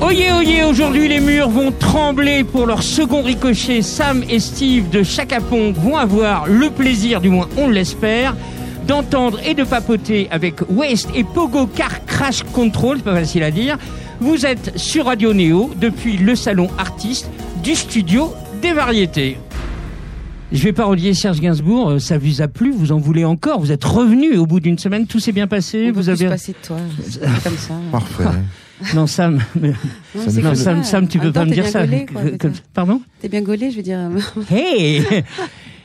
[0.00, 3.82] Oyez, oyez, aujourd'hui les murs vont trembler pour leur second ricochet.
[3.82, 8.36] Sam et Steve de Chacapon vont avoir le plaisir, du moins on l'espère,
[8.86, 13.50] d'entendre et de papoter avec Waste et Pogo Car Crash Control, c'est pas facile à
[13.50, 13.78] dire.
[14.20, 17.30] Vous êtes sur Radio Néo depuis le salon artiste
[17.62, 19.38] du studio des variétés.
[20.54, 23.72] Je vais parodier Serge Gainsbourg, euh, ça vous a plu, vous en voulez encore, vous
[23.72, 26.24] êtes revenu au bout d'une semaine, tout s'est bien passé, On vous avez...
[26.26, 26.76] se passer de toi.
[27.42, 27.74] Comme ça.
[27.92, 28.24] Parfait.
[28.94, 29.72] Non Sam, mais-
[30.14, 30.84] non, comme Sam.
[30.84, 31.86] Sam, tu peux même pas temps, me t'es dire bien ça.
[31.86, 32.50] gaulé, quoi.
[32.72, 33.98] Pardon T'es bien gaulé, je veux dire.
[34.50, 35.02] Hey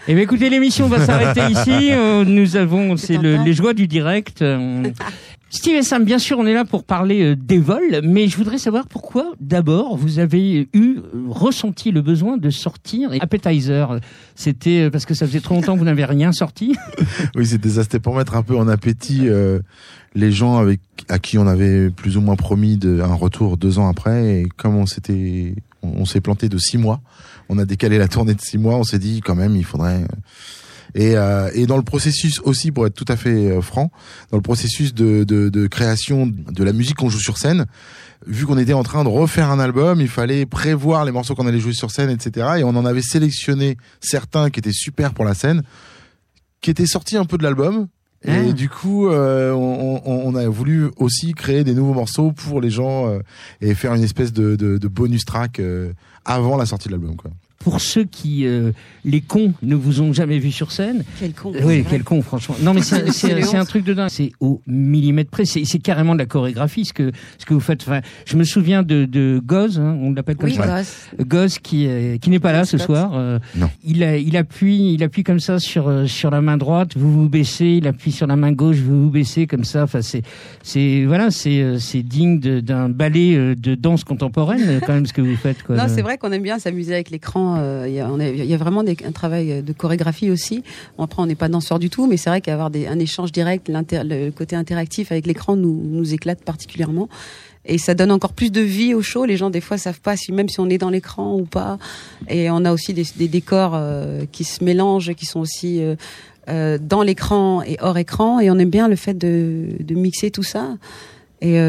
[0.08, 1.92] Eh bien, écoutez, l'émission va s'arrêter ici.
[1.92, 4.44] Euh, nous avons, c'est le- les joies du direct.
[5.52, 8.38] Steve et Sam, bien sûr, on est là pour parler euh, des vols, mais je
[8.38, 14.00] voudrais savoir pourquoi, d'abord, vous avez eu, euh, ressenti le besoin de sortir Appetizer.
[14.36, 16.76] C'était euh, parce que ça faisait trop longtemps que vous n'avez rien sorti
[17.36, 17.82] Oui, c'était ça.
[17.84, 19.60] C'était pour mettre un peu en appétit euh,
[20.14, 23.80] les gens avec à qui on avait plus ou moins promis de, un retour deux
[23.80, 24.42] ans après.
[24.42, 27.02] Et comme on s'était, on, on s'est planté de six mois,
[27.50, 28.76] on a décalé la tournée de six mois.
[28.76, 30.04] On s'est dit quand même, il faudrait.
[30.04, 30.08] euh,
[30.96, 33.92] Et, euh, et dans le processus aussi, pour être tout à fait euh, franc,
[34.32, 37.66] dans le processus de, de, de création de la musique qu'on joue sur scène,
[38.28, 41.48] vu qu'on était en train de refaire un album, il fallait prévoir les morceaux qu'on
[41.48, 42.48] allait jouer sur scène, etc.
[42.60, 45.62] Et on en avait sélectionné certains qui étaient super pour la scène,
[46.62, 47.88] qui étaient sortis un peu de l'album.
[48.26, 48.52] Et Ah.
[48.52, 52.70] du coup, euh, on, on- on a voulu aussi créer des nouveaux morceaux pour les
[52.70, 53.20] gens euh,
[53.62, 55.94] et faire une espèce de, de, de bonus track euh,
[56.26, 57.16] avant la sortie de l'album.
[57.60, 58.72] Pour ceux qui, euh,
[59.04, 61.52] les cons, ne vous ont jamais vu sur scène, Quel con.
[61.62, 62.56] Oui, quel con, franchement.
[62.62, 64.10] Non, mais c'est- C'est c'est les c'est un truc de dingue.
[64.10, 65.44] C'est au millimètre près.
[65.44, 67.82] C'est c'est carrément de la chorégraphie, ce que, ce que vous faites.
[67.82, 70.66] Enfin, je me souviens de, de Goz, hein, on l'appelle comme Oui, ça.
[70.78, 71.08] gosse.
[71.20, 73.12] Goz qui, euh, qui n'est pas là ce soir.
[73.16, 73.70] euh, Non.
[73.84, 77.12] Il, a- il appuie, il appuie comme ça sur, euh, sur la main droite, vous
[77.12, 77.66] vous baissez.
[77.82, 79.84] Il appuie sur la main gauche, vous vous baissez comme ça.
[79.84, 80.22] Enfin, c'est,
[80.64, 85.12] c'est, voilà, c'est, euh, c'est digne de- d'un ballet de danse contemporaine, quand même, ce
[85.14, 85.62] que vous faites.
[85.64, 85.76] Quoi.
[85.76, 87.49] Non, c'est vrai qu'on aime bien s'amuser avec l'écran.
[87.58, 90.64] Euh, Il y, a- vraiment un travail de chorégraphie aussi.
[90.98, 94.30] Après, on n'est pas danseur du tout, mais c'est vrai qu'avoir un échange direct, le
[94.32, 97.10] côté interactif avec l'écran nous, éclate particulièrement.
[97.66, 99.26] Et ça donne encore plus de vie au show.
[99.26, 101.78] Les gens, des fois, savent pas si même si on est dans l'écran ou pas.
[102.28, 105.82] Et on a aussi des, décors euh, qui se mélangent, qui sont aussi
[106.48, 108.40] euh, dans l'écran et hors écran.
[108.40, 110.78] Et on aime bien le fait de, mixer tout ça.
[111.42, 111.60] Et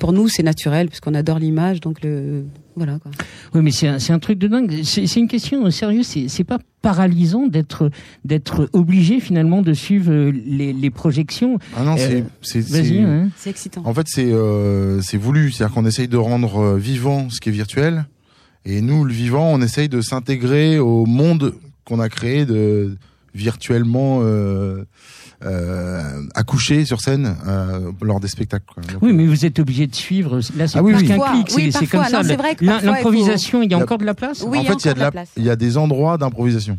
[0.00, 1.80] pour nous, c'est naturel puisqu'on adore l'image.
[1.80, 2.44] Donc le
[2.76, 3.10] voilà quoi.
[3.54, 4.80] Oui, mais c'est un, c'est un truc de dingue.
[4.82, 6.06] C'est c'est une question euh, sérieuse.
[6.06, 7.90] C'est c'est pas paralysant d'être
[8.24, 11.58] d'être obligé finalement de suivre euh, les, les projections.
[11.76, 13.28] Ah non, Euh, c'est, c'est- hein.
[13.36, 13.82] C'est excitant.
[13.84, 17.48] En fait, c'est euh, c'est voulu, c'est-à-dire qu'on essaye de rendre euh, vivant ce qui
[17.48, 18.06] est virtuel,
[18.64, 21.54] et nous, le vivant, on essaye de s'intégrer au monde
[21.84, 22.96] qu'on a créé de
[23.34, 24.84] virtuellement euh,
[25.44, 26.02] euh,
[26.34, 28.64] accouché sur scène euh, lors des spectacles.
[28.72, 28.82] quoi.
[28.82, 30.40] Donc, Oui, mais vous êtes obligé de suivre.
[30.56, 31.08] Là, c'est Ah oui, plus oui.
[31.08, 31.50] qu'un Parfois, clic.
[31.50, 32.22] C'est oui, c'est comme parfois.
[32.24, 32.32] ça.
[32.60, 34.44] Il faut- L'improvisation, il y a encore de la place.
[34.46, 35.28] Oui, en il y a fait, il y a de la, place.
[35.36, 36.78] il y a des endroits d'improvisation.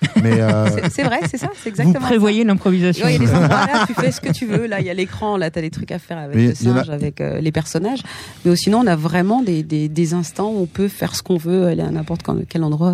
[0.22, 2.06] Mais euh, C'est- vrai, c'est ça, c'est Vous exactement.
[2.06, 3.04] prévoyez l'improvisation.
[3.04, 4.66] Ouais, Il y a des endroits là, tu fais ce que tu veux.
[4.68, 6.54] Là, il y a l'écran, là, t'as des trucs à faire avec Mais le a-
[6.54, 7.98] singe, avec euh, les personnages.
[8.44, 11.36] Mais sinon, on a vraiment des, des, des instants où on peut faire ce qu'on
[11.36, 12.92] veut, aller à n'importe quel endroit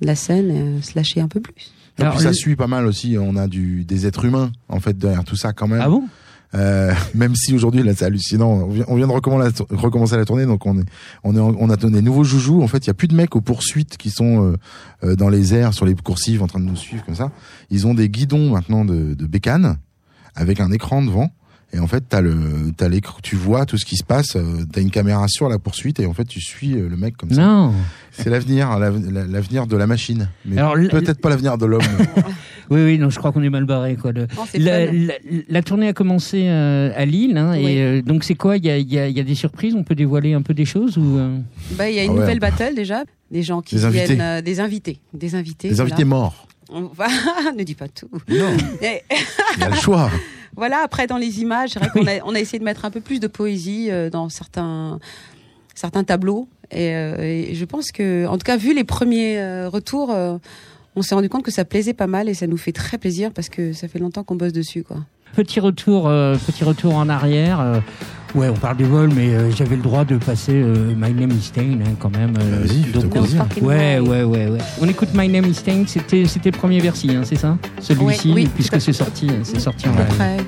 [0.00, 1.70] de la scène, et euh, se lâcher un peu plus.
[1.98, 3.16] Et Alors, puis ça suit pas mal aussi.
[3.20, 5.80] On a du des êtres humains en fait derrière tout ça quand même.
[5.82, 6.04] Ah bon?
[6.54, 9.12] Euh, même si aujourd'hui là c'est hallucinant, on vient, de
[9.74, 10.84] recommencer la, tournée, donc on est
[11.24, 12.62] on est en- on a donné nouveaux joujoux.
[12.62, 14.56] En fait, il y a plus de mecs aux poursuites qui sont euh,
[15.02, 17.30] euh, dans les airs sur les coursives en train de nous suivre comme ça.
[17.70, 19.78] Ils ont des guidons maintenant de, de bécanes
[20.34, 21.30] avec un écran devant.
[21.74, 22.34] Et en fait, t'as le,
[22.76, 24.36] t'as l'écran, tu vois tout ce qui se passe.
[24.36, 27.16] euh, T'as une caméra sur la poursuite et en fait, tu suis euh, le mec
[27.16, 27.40] comme ça.
[27.40, 27.72] Non.
[28.10, 30.56] C'est l'avenir, l'av- l'avenir de la machine, mais
[30.90, 31.82] peut-être pas l'avenir de l'homme.
[32.70, 33.96] Oui, oui, non, je crois qu'on est mal barré.
[33.96, 34.12] Quoi.
[34.12, 34.92] Le- la, fun.
[34.94, 35.14] la,
[35.48, 37.66] la tournée a commencé euh, à Lille, hein, Oui.
[37.66, 38.56] et euh, donc c'est quoi?
[38.56, 39.74] Il y a, il y, a, il y a des surprises?
[39.74, 41.36] On peut dévoiler un peu des choses ou euh?
[41.72, 42.20] Bah, il y a une Ah ouais.
[42.20, 44.06] nouvelle battle déjà, des gens qui Des invités.
[44.06, 45.78] viennent, euh, des invités, des invités.
[45.80, 46.46] Invités morts.
[46.70, 46.86] voilà.
[46.86, 48.08] On va- ne dis pas tout.
[48.28, 50.08] Non, il y a le choix.
[50.56, 51.80] Voilà, après dans les images, a,
[52.24, 54.98] on a essayé de mettre un peu plus de poésie euh, dans certains
[55.74, 56.48] certains tableaux.
[56.70, 60.38] Et, euh, je pense que, en tout cas, vu les premiers euh, retours, euh,
[60.96, 63.32] on s'est rendu compte que ça plaisait pas mal et ça nous fait très plaisir
[63.32, 64.98] parce que ça fait longtemps qu'on bosse dessus, quoi.
[65.34, 67.60] Petit retour, euh, petit retour en arrière.
[67.60, 67.80] euh,
[68.34, 71.30] ouais, on parle des vols, mais euh, j'avais le droit de passer euh, My Name
[71.30, 72.34] is Stain hein, quand même.
[72.38, 73.04] euh, Vas-y, donc,
[73.62, 74.58] Ouais, ouais, ouais, ouais.
[74.80, 75.84] On écoute My Name is Stain.
[75.86, 77.56] C'était, c'était le premier versi, hein, c'est ça?
[77.80, 80.44] Celui-ci, Ouais, oui, tout puisque c'est sorti, c'est sorti en live.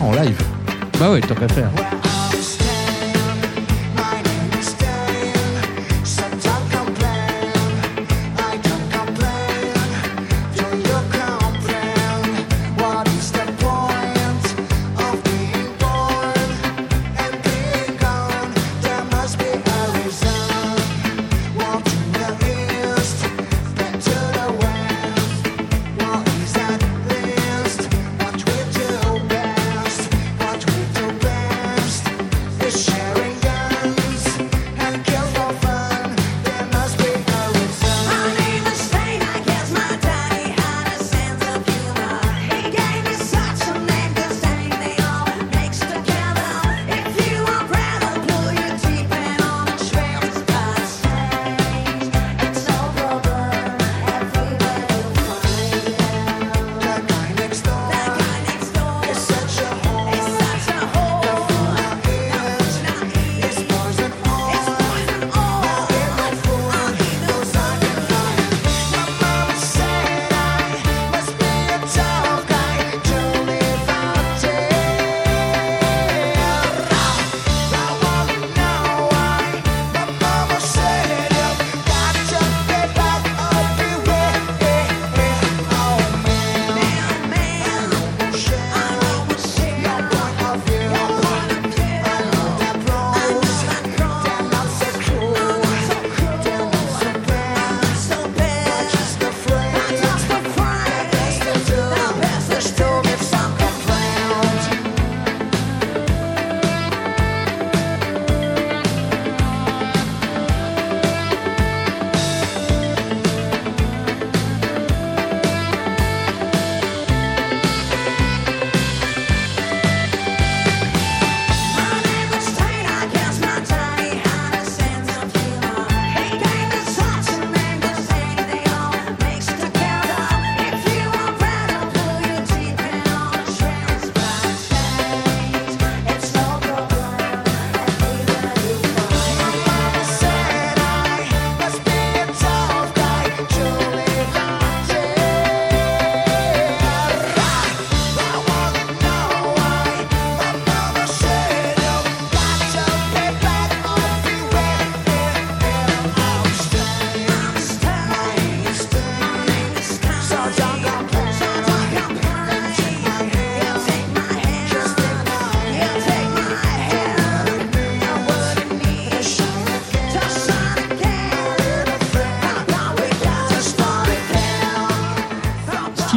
[0.00, 0.38] En live.
[1.00, 1.70] Bah ouais, tant qu'à faire.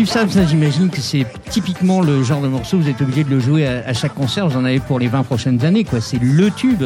[0.10, 3.40] Ça, ça j'imagine que c'est typiquement le genre de morceau, vous êtes obligé de le
[3.40, 6.02] jouer à, à chaque concert, vous en avez pour les 20 prochaines années, quoi.
[6.02, 6.82] C'est le tube.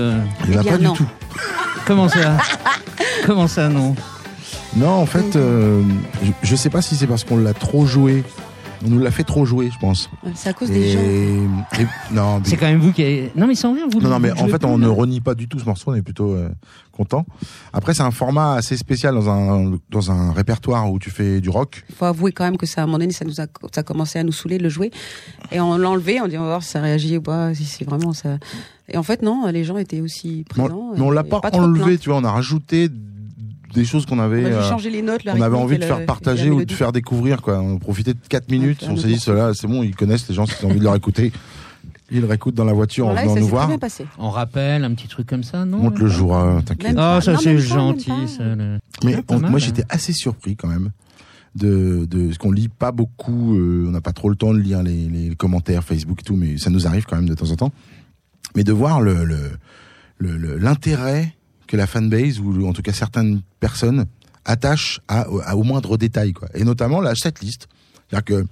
[0.45, 0.91] Il n'y en a Eh pas non.
[0.91, 1.07] du tout.
[1.85, 2.37] Comment ça
[3.25, 3.95] Comment ça, non?
[4.75, 5.81] Non, en fait, euh,
[6.23, 8.23] je, je sais pas si c'est parce qu'on l'a trop joué.
[8.85, 10.09] On nous l'a fait trop jouer, je pense.
[10.35, 10.99] C'est à cause des gens.
[10.99, 13.31] et- non, mais- C'est quand même vous qui avez...
[13.35, 15.35] Non, mais sans rien, vous non, non, mais en fait, plus, on ne renie pas
[15.35, 15.91] du tout ce morceau.
[15.91, 16.49] On est plutôt euh,
[16.91, 17.25] content.
[17.71, 21.49] Après, c'est un format assez spécial dans un dans un répertoire où tu fais du
[21.49, 21.83] rock.
[21.89, 23.81] Il faut avouer quand même que ça, à un moment donné, ça nous a, ça
[23.81, 24.91] a commencé à nous saouler de le jouer.
[25.51, 27.65] Et on l'a enlevé, on dit, on va voir si ça réagit ou pas, si
[27.65, 28.37] c'est vraiment ça.
[28.89, 30.89] Et en fait, non, les gens étaient aussi présents.
[30.91, 31.97] on, mais on l'a pas, enlevé.
[31.97, 32.89] Tu vois, on a rajouté
[33.73, 34.45] des choses qu'on On avait.
[34.53, 37.59] a euh, les notes, on avait envie de faire partager ou de faire découvrir quoi.
[37.59, 40.45] On profitait de 4 minutes, on s'est dit cela c'est bon, ils connaissent les gens
[40.45, 41.31] s'ils ont envie de leur écouter.
[42.11, 43.67] Ils le réécoutent dans la voiture Voilà, en venant ça nous voir.
[43.67, 44.05] bien passé.
[44.19, 45.79] On rappelle un petit truc comme ça, non?
[45.83, 46.89] On te le jouera, t'inquiète.
[46.89, 47.21] Même Ah, pas.
[47.21, 48.43] ça c'est gentil, ça.
[48.55, 49.63] le- Mais Ah, on- mal, moi hein.
[49.63, 50.91] j'étais assez surpris quand même
[51.55, 53.55] de de ce qu'on lit pas beaucoup.
[53.55, 56.35] euh, on n'a pas trop le temps de lire les, les commentaires Facebook et tout,
[56.35, 57.71] mais ça nous arrive quand même de temps en temps.
[58.55, 59.37] Mais de voir le le
[60.19, 61.33] le- le- l'intérêt
[61.73, 64.05] que la fanbase ou en tout cas certaines personnes
[64.45, 66.47] attachent à, à au moindre détail quoi.
[66.53, 67.67] Et notamment la setlist.
[68.07, 68.45] C'est-à-dire que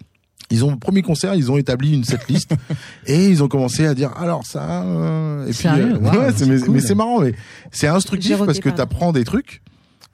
[0.50, 2.56] ils ont premier concert, ils ont établi une setlist
[3.06, 6.48] et ils ont commencé à dire alors ça euh, et Sérieux puis euh, ouais, c'est
[6.48, 6.74] mais, cool.
[6.74, 7.36] mais c'est marrant mais
[7.72, 9.62] c'est instructif parce que tu apprends des trucs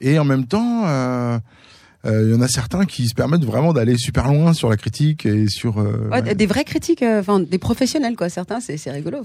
[0.02, 1.38] et en même temps euh,
[2.04, 4.76] euh, il y en a certains qui se permettent vraiment d'aller super loin sur la
[4.76, 8.28] critique et sur euh, Ouais, Des vrais critiques, euh, enfin des professionnels quoi.
[8.28, 9.18] Certains, c'est c'est rigolo.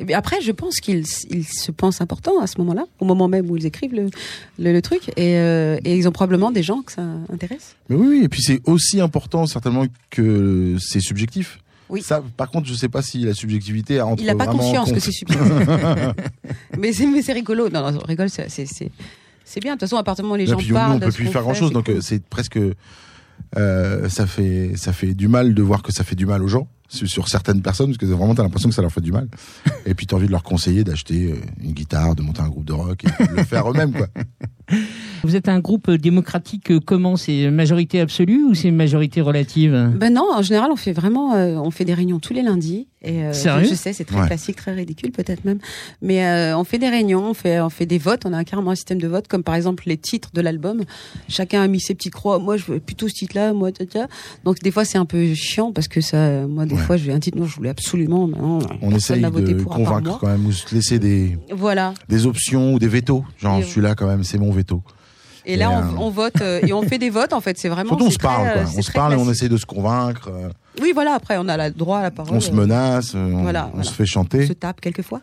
[0.00, 3.48] Et après, je pense qu'ils ils se pensent importants à ce moment-là, au moment même
[3.50, 4.10] où ils écrivent le,
[4.58, 7.76] le, le truc, et, et ils ont probablement des gens que ça intéresse.
[7.88, 11.60] Mais oui, oui, et puis c'est aussi important certainement que c'est subjectif.
[11.88, 12.02] Oui.
[12.02, 15.00] Ça, par contre, je sais pas si la subjectivité entre Il n'a pas conscience que
[15.00, 15.48] c'est subjectif.
[16.78, 17.68] mais c'est rigolo.
[17.70, 18.48] Non, non, on rigole, c'est
[19.48, 19.74] c'est bien.
[19.74, 21.10] De toute façon, à partir du moment où les gens puis nous, parlent, on peut
[21.10, 22.58] plus faire grand chose, donc euh, c'est presque
[23.56, 26.48] euh, ça fait ça fait du mal de voir que ça fait du mal aux
[26.48, 29.28] gens sur, certaines personnes parce que vraiment t'as l'impression que ça leur fait du mal.
[29.86, 32.64] et puis t'as envie de leur conseiller d'acheter euh, une guitare, de monter un groupe
[32.64, 34.08] de rock et de le faire eux-mêmes quoi.
[35.24, 37.16] Vous êtes un groupe démocratique, euh, comment?
[37.16, 39.92] C'est majorité absolue ou c'est majorité relative?
[39.96, 42.86] Ben non, en général, on fait vraiment, euh, on fait des réunions tous les lundis.
[43.00, 43.68] Et euh, Sérieux?
[43.70, 44.26] je, sais, c'est très Ouais.
[44.26, 45.58] classique, très ridicule peut-être même,
[46.02, 48.26] mais euh, on fait des réunions, on fait, on fait des votes.
[48.26, 50.82] On a carrément un système de vote, comme par exemple les titres de l'album.
[51.28, 52.38] Chacun a mis ses petites croix.
[52.38, 54.06] Moi, je veux plutôt ce titre-là, moi, tata.
[54.44, 56.84] Donc des fois, c'est un peu chiant parce que ça, moi, des Ouais.
[56.84, 58.26] fois, je vais un titre, non, je voulais absolument.
[58.28, 61.94] non, On essaye de pour convaincre quand même ou se laisser des Voilà.
[62.08, 63.24] des options ou des vétos.
[63.38, 64.82] Genre celui-là quand même, c'est mon veto.
[65.46, 67.32] Et là, Et, on, euh, on vote euh, et on fait des votes.
[67.32, 67.90] En fait, c'est vraiment.
[67.90, 68.62] Surtout on se parle quoi.
[68.62, 70.30] euh, On se parle et on essaie de se convaincre.
[70.82, 71.14] Oui, voilà.
[71.14, 72.34] Après, on a le droit à la parole.
[72.36, 73.84] on se menace, on, voilà, on voilà.
[73.88, 74.46] se fait chanter.
[74.46, 75.22] se tape quelquefois.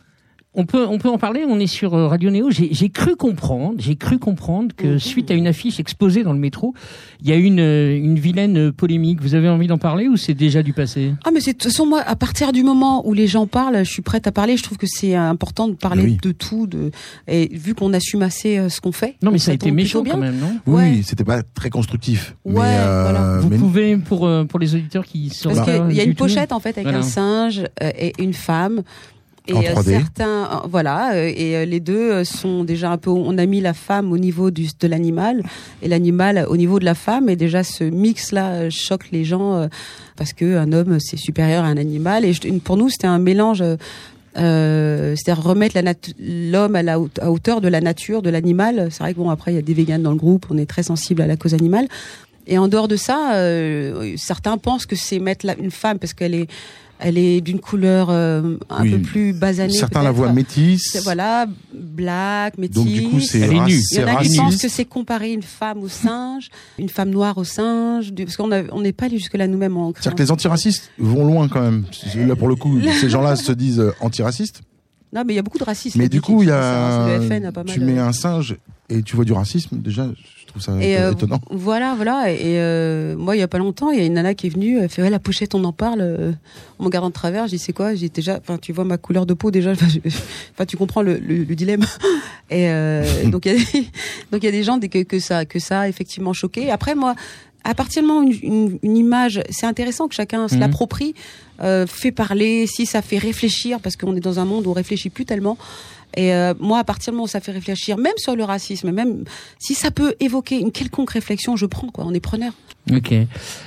[0.57, 1.43] On peut, on peut en parler.
[1.47, 2.49] On est sur euh, Radio Néo.
[2.49, 4.99] J'ai j'ai cru comprendre, j'ai cru comprendre que Mhm.
[4.99, 6.73] suite à une affiche exposée dans le métro,
[7.21, 9.21] il y a eu une, euh, une vilaine polémique.
[9.21, 11.13] Vous avez envie d'en parler ou c'est déjà du passé?
[11.25, 13.83] Ah mais c'est de toute façon moi à partir du moment où les gens parlent,
[13.83, 14.55] je suis prête à parler.
[14.57, 16.17] Je trouve que c'est important de parler Oui.
[16.21, 16.91] de tout, de
[17.27, 19.15] et vu qu'on assume assez euh, ce qu'on fait.
[19.21, 20.17] Non, mais ça a été méchant quand bien.
[20.17, 20.57] même, non?
[20.67, 21.01] Oui, Ouais.
[21.03, 22.35] c'était pas très constructif.
[22.45, 23.39] Ouais, mais, euh, voilà.
[23.41, 26.23] Vous mais- pouvez pour pour les auditeurs qui sont Parce qu'il y a une tout-
[26.23, 26.99] pochette en fait avec Voilà.
[26.99, 28.83] un singe et une femme.
[29.47, 29.91] Et euh, 3D.
[29.91, 33.09] certains, euh, voilà, euh, et les deux sont déjà un peu.
[33.11, 35.43] On a mis la femme au niveau du, de l'animal
[35.83, 39.67] et l'animal au niveau de la femme, et déjà ce mix-là euh, choque les gens
[40.15, 42.25] parce que un homme c'est supérieur à un animal.
[42.25, 43.63] Et je- pour nous, c'était un mélange.
[44.37, 45.77] euh, c'est-à-dire remettre
[46.19, 48.89] l'homme à la à hauteur de la nature, de l'animal.
[48.91, 50.65] C'est vrai que bon après il y a des véganes dans le groupe, on est
[50.65, 51.87] très sensible à la cause animale.
[52.47, 56.13] Et en dehors de ça, euh, certains pensent que c'est mettre la- une femme parce
[56.13, 56.47] qu'elle est,
[56.99, 58.91] elle est d'une couleur euh, un Oui.
[58.91, 59.73] peu plus basanée.
[59.73, 60.89] certains la voient métisse.
[60.91, 62.75] C'est- Voilà, black, métisse.
[62.75, 63.73] Donc du coup c'est Elle est rac- nue.
[63.73, 64.37] Il y c'est en a qui raciste.
[64.37, 66.49] pensent que c'est comparer une femme au singe,
[66.79, 69.91] une femme noire au singe, parce qu'on on n'est pas allé jusque là nous-mêmes en.
[69.93, 71.85] C'est-à-dire que les antiracistes vont loin quand même.
[72.15, 74.61] Là pour le coup, ces gens-là se disent euh, antiracistes.
[75.13, 75.97] Non, mais il y a beaucoup de racisme.
[75.99, 77.17] Mais du coup, il y a, hein.
[77.19, 78.57] Le FN a pas mal tu de- mets un singe
[78.89, 79.77] et tu vois du racisme.
[79.77, 81.13] Déjà, je trouve ça Et euh,
[81.51, 82.31] voilà, voilà.
[82.31, 84.49] Et euh, moi, il y a pas longtemps, il y a une nana qui est
[84.49, 86.01] venue, elle fait ouais, la pochette, on en parle.
[86.01, 86.31] euh,
[86.79, 87.95] en me regardant de travers, j'ai c'est quoi?
[87.95, 89.71] J'ai déjà, enfin, tu vois ma couleur de peau déjà.
[90.53, 91.85] Enfin, tu comprends le, le, le dilemme.
[92.49, 92.67] Et
[93.31, 93.81] donc il y a des,
[94.31, 96.71] donc il y a des gens que, que ça que ça a effectivement choqué.
[96.71, 97.15] Après moi.
[97.67, 100.59] À partir du moment où une, une, une image, c'est intéressant que chacun se Mhm.
[100.59, 101.15] l'approprie,
[101.63, 104.73] euh, fait parler, si ça fait réfléchir, parce qu'on est dans un monde où on
[104.73, 105.57] réfléchit plus tellement.
[106.15, 108.91] Et euh, moi, à partir du moment où ça fait réfléchir, même sur le racisme,
[108.91, 109.23] même
[109.59, 112.05] si ça peut évoquer une quelconque réflexion, je prends quoi.
[112.07, 112.53] On est preneur.
[112.91, 113.13] Ok.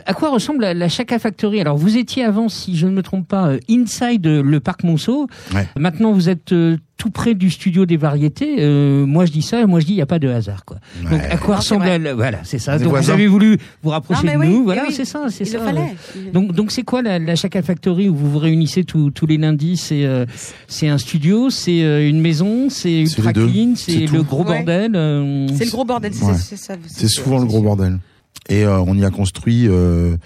[0.06, 1.60] À quoi ressemble la, la Chaka Factory?
[1.60, 5.26] Alors, vous étiez avant, si je ne me trompe pas, euh, inside le parc Monceau.
[5.54, 5.66] Ouais.
[5.76, 8.56] Maintenant, vous êtes euh, tout près du studio des variétés.
[8.58, 10.78] Euh, moi, je dis ça, moi je dis il n'y a pas de hasard, quoi.
[11.02, 11.30] Donc, Ouais.
[11.30, 12.76] à quoi elle Voilà, c'est ça.
[12.78, 14.64] Donc, vous avez voulu vous rapprocher Non, de oui, nous.
[14.64, 14.92] Voilà, oui.
[14.92, 15.58] c'est ça, c'est Il ça.
[15.58, 15.94] le fallait.
[16.34, 19.38] Donc, donc c'est quoi la, la Chaka Factory où vous vous réunissez tous, tous les
[19.38, 20.26] lundis C'est euh,
[20.66, 23.46] c'est un studio, c'est euh, une maison, c'est ultra les deux.
[23.48, 24.92] clean, C'est c'est le gros bordel.
[24.96, 26.12] euh, C'est le gros bordel.
[26.12, 27.98] C'est souvent le gros bordel.
[28.50, 30.16] Et euh, on y a construit euh,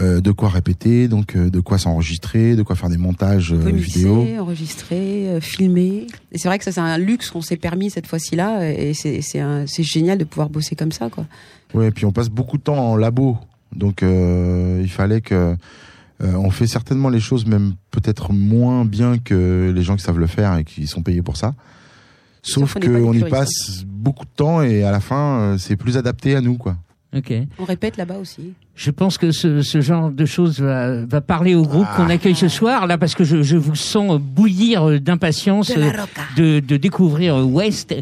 [0.00, 3.70] euh, de quoi répéter, donc euh, de quoi s'enregistrer, de quoi faire des montages euh,
[3.70, 4.26] vidéo.
[4.40, 6.08] enregistrer, euh, filmer.
[6.32, 8.68] Et c'est vrai que ça, c'est un luxe qu'on s'est permis cette fois-ci-là.
[8.72, 11.26] Et c'est génial de pouvoir bosser comme ça, quoi.
[11.72, 13.38] Ouais, et puis on passe beaucoup de temps en labo,
[13.72, 15.54] donc euh, il fallait que
[16.20, 20.18] euh, on fait certainement les choses même peut-être moins bien que les gens qui savent
[20.18, 21.54] le faire et qui sont payés pour ça.
[22.42, 26.40] Sauf qu'on y passe beaucoup de temps et à la fin c'est plus adapté à
[26.40, 26.76] nous quoi.
[27.16, 27.32] Ok.
[27.58, 28.54] On répète là-bas aussi.
[28.74, 32.34] Je pense que ce, ce genre de choses va, va parler au groupe qu'on accueille
[32.34, 35.90] ce soir là parce que je, je vous sens bouillir d'impatience euh,
[36.36, 37.94] de, de découvrir West.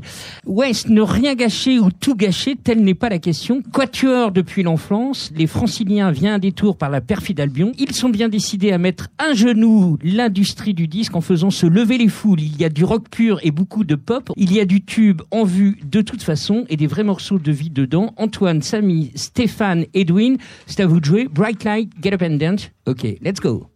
[0.46, 3.62] West, ne rien gâcher ou tout gâcher, telle n'est pas la question.
[3.72, 7.72] Quatuor depuis l'enfance, les franciliens viennent un détour par la perfide Albion.
[7.78, 11.98] Ils sont bien décidés à mettre un genou l'industrie du disque en faisant se lever
[11.98, 12.40] les foules.
[12.40, 14.30] Il y a du rock pur et beaucoup de pop.
[14.36, 17.50] Il y a du tube en vue de toute façon et des vrais morceaux de
[17.50, 18.12] vie dedans.
[18.16, 20.36] Antoine, Samy, Stéphane, Edwin,
[20.68, 21.26] c'est à vous de jouer.
[21.28, 22.70] Bright Light, Get Up and Dance.
[22.86, 23.68] Ok, let's go.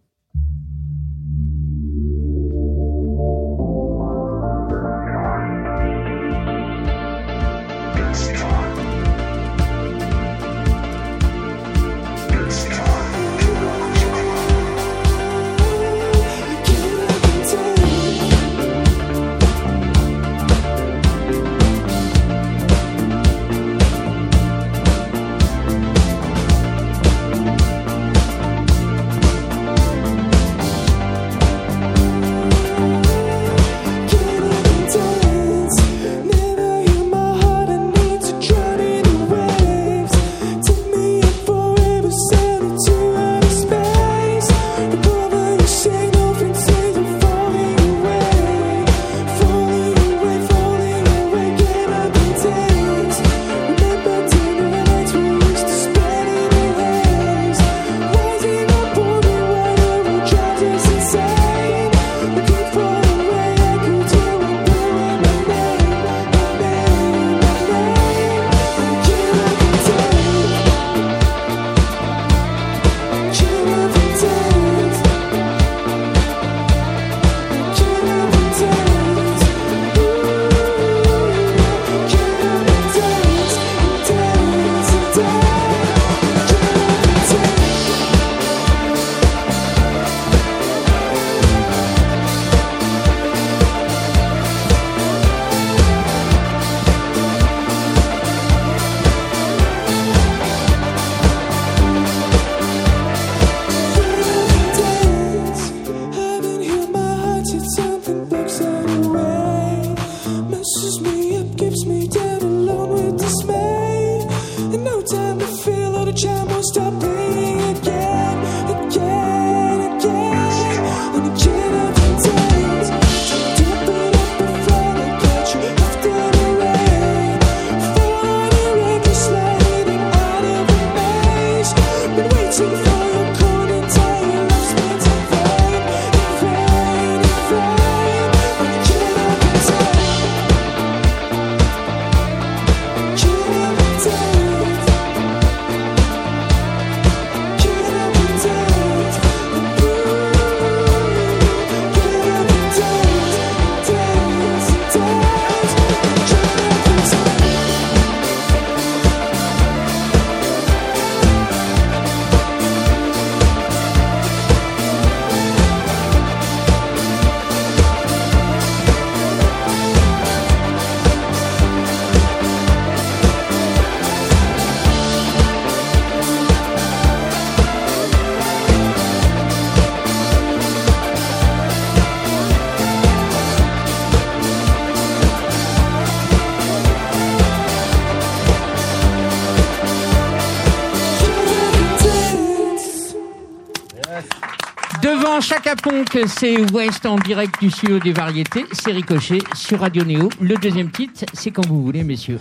[195.33, 198.65] Devant chaque Ponk, c'est West en direct du studio des variétés.
[198.71, 200.29] C'est Ricochet sur Radio Néo.
[200.39, 202.39] Le deuxième titre, c'est quand vous voulez, messieurs.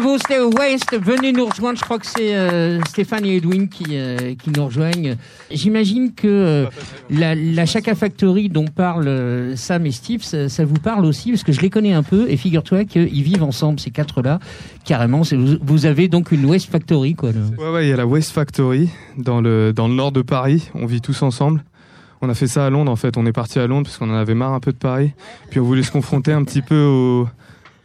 [0.00, 0.96] Bravo, c'était West.
[0.96, 1.76] Venez nous rejoindre.
[1.76, 5.16] Je crois que c'est euh, Stéphane et Edwin qui, euh, qui nous rejoignent.
[5.50, 6.66] J'imagine que euh,
[7.10, 11.50] la, la Chaka Factory dont parlent Sam et Steve, ça, vous parle aussi parce que
[11.50, 14.38] je les connais un peu et figure-toi qu'ils vivent ensemble ces quatre-là.
[14.84, 15.22] Carrément,
[15.62, 17.30] vous, avez donc une West Factory quoi.
[17.32, 17.82] là.
[17.82, 20.70] Il y a la West Factory dans le, dans le nord de Paris.
[20.74, 21.64] On vit tous ensemble.
[22.20, 23.16] On a fait ça à Londres en fait.
[23.16, 25.10] On est parti à Londres parce qu'on en avait marre un peu de Paris.
[25.50, 27.28] Puis on voulait se confronter un petit peu au,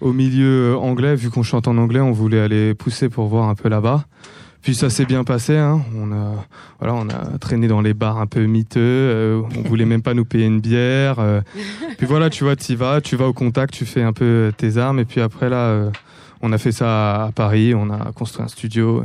[0.03, 1.15] au milieu euh, anglais.
[1.15, 4.05] Vu qu'on chante en anglais, on voulait aller pousser pour voir un peu là-bas.
[4.61, 5.57] Puis ça s'est bien passé.
[5.57, 5.81] Hein.
[5.97, 6.45] On a,
[6.79, 8.79] voilà, on a traîné dans les bars un peu miteux.
[8.81, 11.19] euh, on voulait même pas nous payer une bière.
[11.19, 11.41] euh.
[11.97, 14.77] Puis voilà, tu vois, tu vas, tu vas au contact, tu fais un peu tes
[14.77, 14.99] armes.
[14.99, 15.89] Et puis après là, euh,
[16.41, 17.73] on a fait ça à Paris.
[17.75, 19.03] On a construit un studio.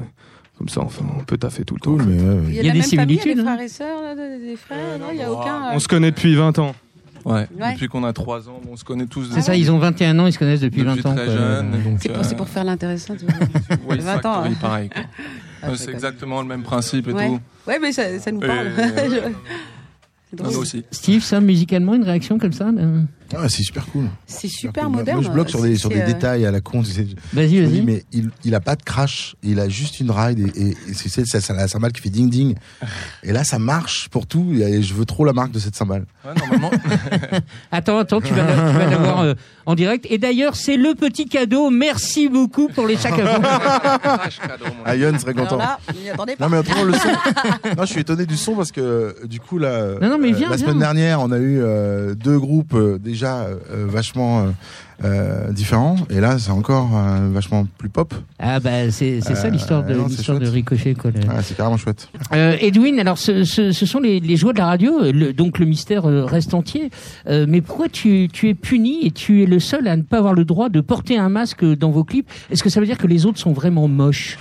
[0.59, 1.93] Comme ça, enfin, on peut taffer tout le temps.
[1.93, 2.43] Cool, mais ouais, ouais.
[2.49, 3.45] Il y a, Il y a la des même famille, similitudes, des hein.
[3.45, 5.63] frères et sœurs, là, des frères, non, il n'y a aucun.
[5.73, 6.75] On se connaît depuis 20 ans.
[7.25, 7.47] Ouais.
[7.61, 7.73] Ouais.
[7.75, 9.29] Depuis qu'on a 3 ans, on se connaît tous.
[9.33, 11.15] C'est ça, ils ont 21 ans, ils se connaissent depuis, depuis 20 ans.
[12.01, 13.15] C'est pour, euh, pour faire l'intéressant.
[13.17, 13.77] tu vois.
[13.89, 14.51] Wave 20 ans, hein.
[14.61, 14.91] pareil.
[15.61, 17.27] Ah, Euh, c'est exactement le même principe et Ouais.
[17.27, 17.41] tout.
[17.67, 18.69] Ouais, mais ça, ça nous Et- parle.
[20.33, 20.57] Drôle.
[20.57, 20.85] aussi.
[20.93, 22.67] Steve, ça, musicalement, une réaction comme ça
[23.37, 24.07] Ah, c'est super cool.
[24.27, 24.93] C'est Super super cool.
[24.93, 25.19] Moi- moderne.
[25.19, 26.81] Moi, je bloque sur des, sur des euh, détails à la con.
[26.81, 27.15] Vas-y,
[27.61, 27.83] vas-y.
[27.83, 30.95] mais il, il a pas de crash, il a juste une ride et, et, et
[30.95, 32.55] c'est la cymbale qui fait ding ding.
[33.23, 34.53] Et là, ça marche pour tout.
[34.55, 36.07] Et je veux trop la marque de cette cymbale.
[36.25, 36.71] Ouais, normalement,
[37.73, 39.35] Attends, attends, tu vas, tu vas l'avoir euh,
[39.67, 40.07] en direct.
[40.11, 41.71] Et d'ailleurs, c'est le petit cadeau.
[41.71, 45.59] Merci beaucoup pour les chaque Crash cadeau, mon Ah, Yon serait Alors content.
[45.59, 45.79] là,
[46.17, 46.25] pas.
[46.41, 47.09] Non mais autrement le son.
[47.77, 50.33] non, je suis étonné du son parce que euh, du coup là, Non, non, mais
[50.33, 50.81] viens, la semaine viens.
[50.81, 53.57] dernière, on a eu euh, deux groupes euh, déjà euh,
[53.89, 54.55] vachement
[55.05, 58.15] euh, différents et là c'est encore euh, vachement plus pop.
[58.39, 60.47] Ah bah c'est c'est ça Euh, l'histoire de non, c'est l'histoire de.
[60.49, 61.11] Ricochet quoi.
[61.11, 62.09] le- Ah, c'est carrément chouette.
[62.35, 65.59] Euh, Edwin, alors ce, ce, ce sont les, les joies de la radio, le- donc
[65.59, 66.91] le mystère reste entier.
[67.29, 70.19] Euh, mais pourquoi tu, tu es puni et tu es le seul à ne pas
[70.19, 72.29] avoir le droit de porter un masque dans vos clips?
[72.51, 74.39] Est-ce que ça veut dire que les autres sont vraiment moches?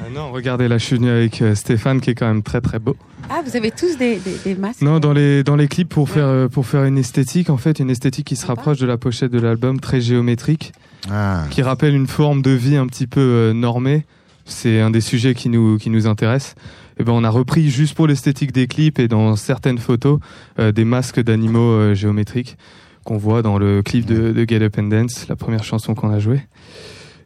[0.00, 2.78] Ah non, regardez, là, je suis venu avec Stéphane, qui est quand même très très
[2.78, 2.96] beau.
[3.30, 4.80] Ah, vous avez tous des, des, des masques?
[4.80, 7.90] Non, dans les dans les clips pour faire pour faire une esthétique, en fait, une
[7.90, 10.72] esthétique qui se rapproche de la pochette de l'album, très géométrique,
[11.10, 11.44] Ah.
[11.50, 14.04] qui rappelle une forme de vie un petit peu euh, normée.
[14.44, 16.54] C'est un des sujets qui nous qui nous intéresse.
[16.98, 20.18] Et ben, on a repris juste pour l'esthétique des clips et dans certaines photos
[20.58, 22.56] euh, des masques d'animaux euh, géométriques
[23.04, 26.10] qu'on voit dans le clip de, de Get Up and Dance, la première chanson qu'on
[26.10, 26.40] a jouée.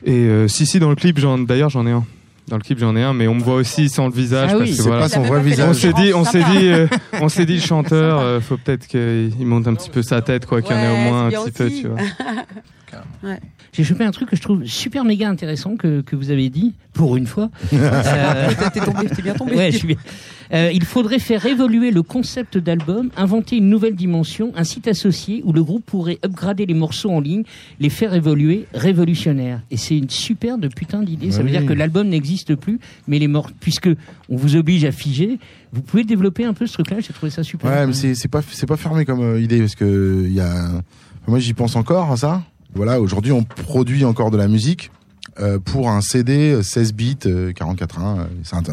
[0.05, 2.05] Et euh, si si dans le clip, j'en d'ailleurs j'en ai un.
[2.49, 4.59] Dans le clip j'en ai un, mais on me voit aussi sans le visage Ah
[4.59, 5.03] parce oui, C'est voilà.
[5.03, 5.69] pas son vrai visage.
[5.69, 6.87] On s'est dit, on s'est dit, euh,
[7.21, 10.45] on s'est dit le chanteur, euh, faut peut-être qu'il monte un petit peu sa tête,
[10.47, 11.99] quoi, qu'il y en ait au moins un petit peu, tu vois.
[13.73, 16.75] J'ai chopé un truc que je trouve super méga intéressant que, que vous avez dit,
[16.93, 17.51] pour une fois.
[17.73, 19.57] Euh, T'es tombé, t'es bien tombé.
[19.57, 19.97] Ouais, je suis bien.
[20.53, 25.43] Euh, il faudrait faire évoluer le concept d'album, inventer une nouvelle dimension, un site associé
[25.45, 27.45] où le groupe pourrait upgrader les morceaux en ligne,
[27.81, 29.61] les faire évoluer, révolutionnaire.
[29.71, 31.31] Et c'est une super de putain d'idée.
[31.31, 33.89] Ça veut dire que l'album n'existe plus, mais les morts, puisque
[34.29, 35.39] on vous oblige à figer,
[35.73, 37.01] vous pouvez développer un peu ce truc-là.
[37.01, 37.71] J'ai trouvé ça super.
[37.71, 40.41] Ouais, mais c'est c'est pas c'est pas fermé comme euh, idée parce que il y
[40.41, 40.83] a
[41.27, 42.43] moi j'y pense encore à ça.
[42.75, 44.91] Voilà, aujourd'hui on produit encore de la musique
[45.41, 48.25] euh, pour un CD euh, 16 bits euh, 44 1 euh,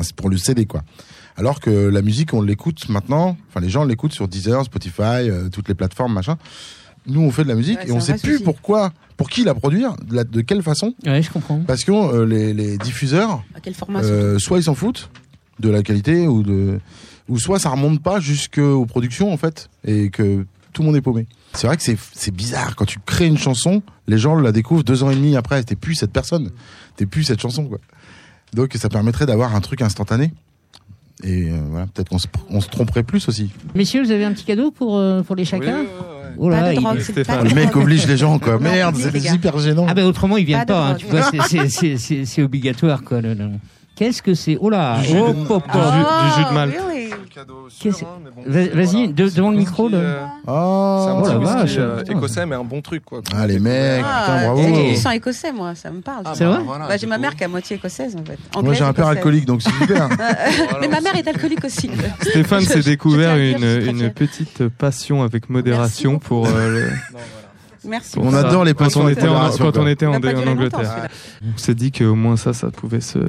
[0.04, 0.82] c'est pour le CD quoi.
[1.38, 5.50] Alors que la musique on l'écoute maintenant, enfin les gens l'écoutent sur Deezer, Spotify, euh,
[5.50, 6.38] toutes les plateformes machin.
[7.08, 8.44] Nous on fait de la musique Ouais, et on sait plus souci.
[8.44, 11.60] pourquoi, pour qui la produire, de, la- de quelle façon Ouais, je comprends.
[11.66, 15.10] parce que euh, les, les diffuseurs À quel format euh, soit ils s'en foutent
[15.60, 16.80] de la qualité ou de
[17.30, 21.02] ou soit ça remonte pas jusqu'aux productions en fait et que tout le monde est
[21.02, 21.28] paumé.
[21.54, 24.84] C'est vrai que c'est c'est bizarre quand tu crées une chanson, les gens la découvrent
[24.84, 26.52] deux ans et demi après, t'es plus cette personne,
[26.96, 27.80] t'es plus cette chanson quoi.
[28.54, 30.34] Donc ça permettrait d'avoir un truc instantané.
[31.24, 33.52] Et euh, voilà, peut-être qu'on se, on se tromperait plus aussi.
[33.76, 36.34] Messieurs, vous avez un petit cadeau pour, euh, pour les chacun Oui, ouais, ouais.
[36.38, 38.54] Oh là Pas là, de il- drogue, Le mec oblige les gens quoi.
[38.54, 39.86] Non, Merde, c'est hyper gênant.
[39.90, 41.20] Ah ben autrement ils viennent Pas pas, hein, tu drogue.
[41.20, 41.30] vois,
[42.28, 43.20] c'est- obligatoire quoi.
[43.96, 44.58] Qu'est-ce que c'est?
[44.62, 46.76] Oh là Du jus oh, de- pop, Du jus- de Malte.
[46.80, 46.99] Ah, oui, oui.
[47.40, 49.08] Cadeau sûr, Qu'est-ce- hein, bon, vas-y, voilà.
[49.08, 51.76] de- devant le micro, le- euh, Oh, C'est un Oh petit whisky, vache.
[51.78, 53.22] euh, écossais, mais un bon truc, quoi.
[53.36, 54.62] Ah les mecs, putain, bravo.
[54.90, 56.24] du sang écossais, moi, ça me parle.
[56.26, 58.24] Ah, C'est bah, vrai voilà, Bah, j'ai ma mère qui est à moitié écossaise, en
[58.26, 58.38] fait.
[58.62, 59.18] Moi j'ai un père écossaise.
[59.18, 60.08] alcoolique donc c'est super.
[60.10, 60.38] Voilà,
[60.82, 61.90] Mais ma mère est alcoolique aussi.
[62.22, 63.42] Stéphane Je- s'est je- découvert je
[63.90, 66.92] une, je petite passion avec modération pour euh, le-.
[67.88, 68.18] Merci.
[68.20, 71.08] On adore les quand on était en, quand on était en, Angleterre.
[71.56, 73.20] On s'est dit qu'au moins ça, ça pouvait se,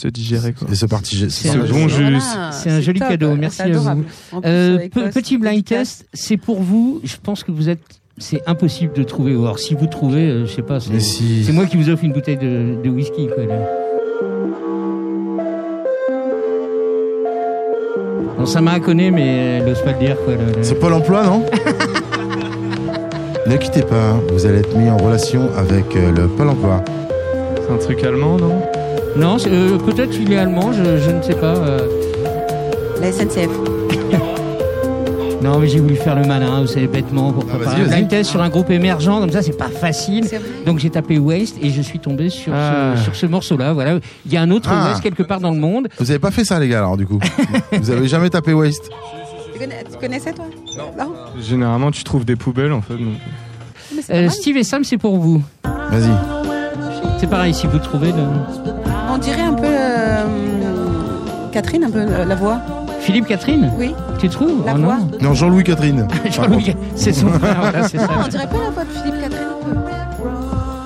[0.00, 0.52] se digérer.
[0.52, 0.68] Quoi.
[0.70, 1.16] Et ce parti.
[1.30, 2.02] C'est Ce un- bon jus.
[2.02, 4.04] Voilà, C'est un joli top, cadeau, c'est merci à vous.
[4.44, 7.00] Euh, petit blind test, c'est pour vous.
[7.04, 7.80] Je pense que vous êtes.
[8.18, 9.34] C'est impossible de trouver.
[9.34, 10.78] Ou alors si vous trouvez, euh, je sais pas.
[10.80, 11.44] c'est- si.
[11.44, 13.28] C'est moi qui vous offre une bouteille de, de whisky.
[13.34, 13.54] Quoi, là.
[18.38, 20.16] Bon, ça m'a connu, mais elle n'ose pas le dire.
[20.62, 21.44] C'est Pôle emploi, non?
[23.46, 26.84] Ne quittez pas, vous allez être mis en relation avec euh, le Pôle emploi.
[27.66, 28.62] C'est un truc allemand, non?
[29.16, 31.56] Non, euh, peut-être qu'il est allemand, je, je ne sais pas.
[31.56, 31.86] euh.
[33.00, 33.48] La SNCF.
[35.42, 37.88] Non, mais j'ai voulu faire le malin, vous savez, bêtement, pour Ah, préparer vas-y, un
[37.88, 38.08] blind vas-y.
[38.08, 39.20] test sur un groupe émergent.
[39.20, 40.26] Comme ça, c'est pas facile.
[40.28, 40.46] C'est vrai.
[40.66, 42.92] Donc j'ai tapé Waste et je suis tombé sur Ah.
[42.98, 43.72] ce, sur ce morceau-là.
[43.72, 44.90] Voilà, il y a un autre Ah.
[44.90, 45.88] Waste quelque part dans le monde.
[45.98, 47.18] Vous avez pas fait ça, les gars, alors, du coup
[47.72, 48.90] Vous avez jamais tapé Waste
[49.54, 50.44] Tu, connais- tu connaissais, toi?
[50.98, 51.14] Non.
[51.40, 52.94] Généralement, tu trouves des poubelles, en fait.
[52.98, 53.14] donc.
[53.96, 54.30] Mais c'est Euh, mal.
[54.30, 55.42] Steve et Sam, c'est pour vous.
[55.64, 56.10] Vas-y.
[57.18, 58.08] C'est pareil si vous trouvez.
[58.08, 58.79] Le...
[59.12, 59.64] On dirait un peu.
[59.66, 60.24] euh,
[61.52, 62.60] Catherine, un peu euh, la voix.
[63.00, 63.92] Philippe Catherine Oui.
[64.18, 64.98] Tu trouves La Oh voix.
[64.98, 65.08] non.
[65.30, 66.06] Non, Jean-Louis Catherine.
[66.30, 68.10] Jean-Louis, c'est son frère, voilà, c'est Non, ça.
[68.24, 69.46] on dirait pas la voix de Philippe Catherine.
[69.70, 69.74] un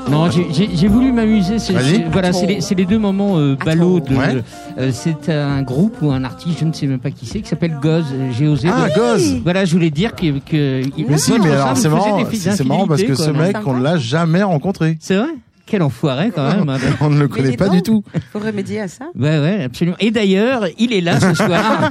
[0.06, 1.58] peu Non, j'ai- j'ai j'ai voulu m'amuser.
[1.58, 1.84] c'est- Vas-y.
[1.96, 4.14] c'est- Voilà, c'est les, c'est les deux moments euh, ballots de.
[4.14, 4.42] Ouais.
[4.78, 7.48] euh, c'est un groupe ou un artiste, je ne sais même pas qui c'est, qui
[7.48, 8.04] s'appelle Goz.
[8.32, 8.68] J'ai osé.
[8.72, 10.38] Ah, Goz Voilà, je voulais dire que.
[10.38, 12.18] que Mais si, mais alors c'est marrant,
[12.66, 14.96] marrant parce que ce mec, on l'a jamais rencontré.
[15.00, 15.30] C'est vrai
[15.66, 16.68] Quel enfoiré quand même.
[16.68, 16.78] hein.
[17.00, 17.74] On ne le connaît pas donc.
[17.76, 18.04] du tout.
[18.32, 19.06] Faut remédier à ça.
[19.18, 19.96] Ouais, ouais, absolument.
[19.98, 21.90] Et d'ailleurs, il est là ce soir.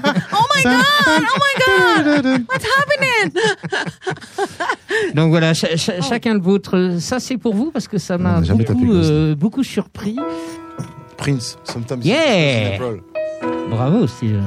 [5.16, 6.96] Donc voilà, cha- chacun le vôtre.
[7.00, 10.18] Ça, c'est pour vous parce que ça m'a beaucoup, euh, beaucoup surpris.
[11.18, 12.02] Prince, sometimes.
[12.04, 12.78] Yeah.
[13.70, 14.40] Bravo, Steve.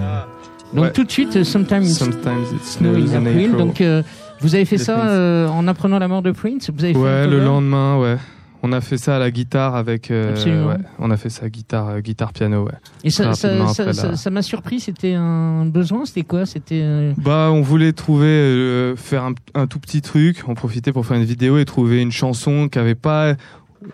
[0.73, 0.93] Donc Ouais.
[0.93, 3.29] tout de suite, Sometimes Sometimes it snows in April.
[3.29, 3.53] April.
[3.57, 4.03] Donc euh,
[4.41, 6.71] vous avez fait The ça euh, en apprenant la mort de Prince?
[6.75, 8.17] Vous avez fait Ouais, le lendemain, ouais.
[8.63, 10.11] On a fait ça à la guitare avec.
[10.11, 10.69] euh, Absolument.
[10.69, 12.73] ouais, on a fait ça guitare, euh, guitare piano, ouais.
[13.05, 14.81] Et ça, ça, rapidement ça, après ça- la- ça m'a surpris.
[14.81, 16.47] C'était un besoin C'était quoi?
[16.47, 20.93] C'était euh, Bah, on voulait trouver, euh, faire un, un tout petit truc, en profiter
[20.93, 23.35] pour faire une vidéo et trouver une chanson qui avait pas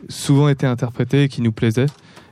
[0.09, 1.87] souvent été interprétée et qui nous plaisait.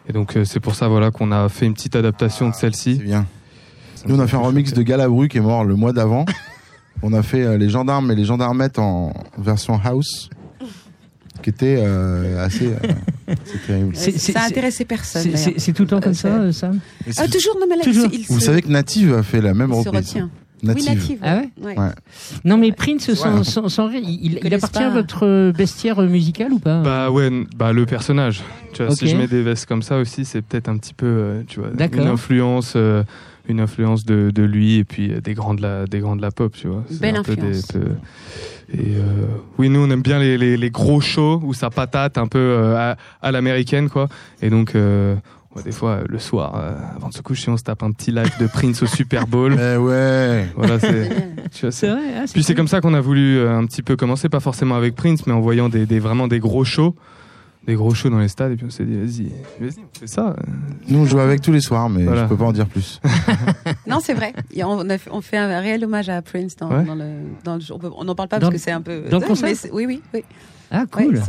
[0.09, 2.61] Et donc, euh, c'est pour ça, voilà, qu'on a fait une petite adaptation de C'est
[2.63, 2.95] celle-ci.
[2.95, 3.27] bien.
[4.07, 6.25] Nous, on a fait un remix de Galabru qui est mort le mois d'avant.
[7.03, 10.29] On a fait euh, les gendarmes et les gendarmettes en version house,
[11.43, 12.67] qui était euh, assez.
[12.69, 13.35] euh,
[13.67, 13.97] terrible.
[13.97, 15.31] Ça a intéressé personne.
[15.37, 18.09] c'est tout le temps comme Euh, ça, Sam Mais Ah, toujours, non, mais là, Toujours.
[18.13, 20.07] il, se- Vous savez que Native a fait la même il se reprise.
[20.09, 20.31] retient.
[20.63, 20.85] Native.
[20.91, 21.19] Oui, native.
[21.23, 21.79] Ah ouais ouais.
[21.79, 21.89] Ouais.
[22.45, 23.45] Non, mais Prince, sans, Ouais.
[23.45, 24.87] sans, sans il, appartient pas.
[24.87, 26.83] à votre bestiaire musical ou pas?
[26.83, 28.43] Bah ouais, bah le personnage.
[28.75, 31.43] Tu vois, si je mets des vestes comme ça aussi, c'est peut-être un petit peu,
[31.49, 33.03] tu vois, une influence, euh,
[33.51, 36.23] une influence de, de lui et puis euh, des grands de la, des grands de
[36.23, 36.85] la pop, tu vois.
[37.01, 37.67] Belle un peu des- influence.
[37.73, 37.93] peu-
[38.73, 39.27] et euh,
[39.59, 42.39] oui, nous on aime bien les, les, les gros shows où ça patate un peu
[42.39, 44.09] euh, à, à l'américaine, quoi.
[44.43, 44.75] Et donc.
[44.75, 45.17] euh,
[45.57, 48.13] ouais, des fois, le soir, euh, avant de se coucher, on se tape un petit
[48.13, 49.55] live de Prince au Super Bowl.
[49.59, 50.47] Eh ouais.
[50.55, 50.89] Voilà, c'est,
[51.89, 52.55] vrai ah, puis c'est cool.
[52.59, 55.41] comme ça qu'on a voulu un petit peu commencer, pas forcément avec Prince, mais en
[55.41, 56.95] voyant des, des- vraiment des gros shows,
[57.67, 60.07] des gros shows dans les stades, et puis on s'est dit, vas-y, vas-y, on fait
[60.07, 60.35] ça.
[60.89, 62.23] Nous, on joue avec tous les soirs, mais Voilà.
[62.25, 63.01] je peux pas en dire plus.
[63.87, 64.33] Non, c'est vrai.
[64.59, 66.85] A- On, a fait, on fait un réel hommage à Prince dans, Ouais.
[66.85, 67.05] dans le,
[67.45, 67.63] dans le.
[67.73, 69.03] On peut- on n'en parle pas Dans- parce que c'est un peu.
[69.11, 70.25] dans le concert mais Oui, oui, oui.
[70.73, 71.21] Ah, cool.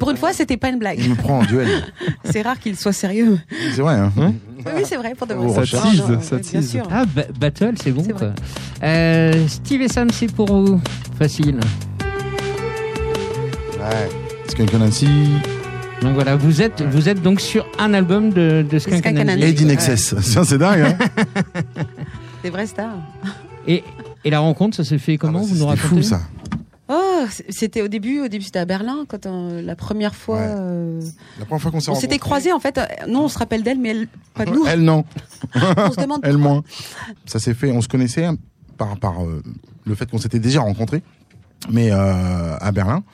[0.00, 0.98] pour une fois, c'était pas une blague.
[0.98, 1.68] Il me prend en duel.
[2.24, 3.38] C'est rare qu'il soit sérieux.
[3.72, 4.12] C'est vrai, hein.
[4.16, 4.34] Ouais.
[4.74, 5.14] Oui, c'est vrai.
[5.14, 5.64] Pour de vrai.
[5.64, 6.76] ça tease, non, ça tease.
[6.90, 8.32] Ah, ba- Battle, c'est bon quoi.
[8.82, 10.80] Euh, Steve et Sam, c'est pour vous.
[11.16, 11.60] Facile.
[13.78, 14.08] Ouais.
[14.48, 15.06] Skunk Nancy
[16.02, 20.18] Donc voilà, vous êtes, vous êtes donc sur un album de, de Skunk et d'Inexcess.
[20.20, 20.98] Ça, c'est dingue, hein.
[22.42, 22.96] Des vraies stars.
[23.66, 23.84] Et,
[24.24, 26.20] et la rencontre, ça s'est fait comment Ah bah, Vous nous racontez fou, ça.
[26.88, 28.20] Oh, c'était au début.
[28.20, 30.38] Au début, c'était à Berlin quand on- la première fois.
[30.38, 30.46] Ouais.
[30.48, 31.00] euh,
[31.38, 32.78] La première fois qu'on s'est on s'était croisés en fait.
[32.78, 34.64] euh, Nous, on se rappelle d'elle, mais elle, pas de nous.
[34.66, 35.04] Elle, non.
[35.54, 36.20] On se demande.
[36.24, 36.64] Elle, moins.
[37.26, 38.26] Ça s'est fait, on se connaissait
[38.78, 39.42] par, par euh,
[39.84, 41.02] le fait qu'on s'était déjà rencontrés,
[41.70, 43.04] mais euh, à Berlin.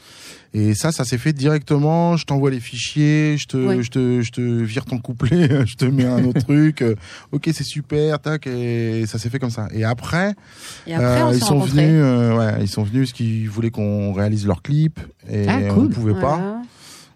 [0.58, 2.16] Et ça, ça s'est fait directement.
[2.16, 3.82] Je t'envoie les fichiers, je te, Ouais.
[3.82, 6.80] je te, je te vire ton couplet, je te mets un autre truc.
[6.80, 6.94] euh,
[7.32, 8.46] ok, c'est super, tac.
[8.46, 9.68] Et ça s'est fait comme ça.
[9.74, 10.34] Et après,
[10.86, 11.86] Et après, euh, ils sont rencontrés.
[11.86, 14.98] venus, euh, ouais, ils sont venus parce qu'ils voulaient qu'on réalise leur clip
[15.30, 15.88] et Ah, on cool.
[15.90, 16.62] pouvait pas.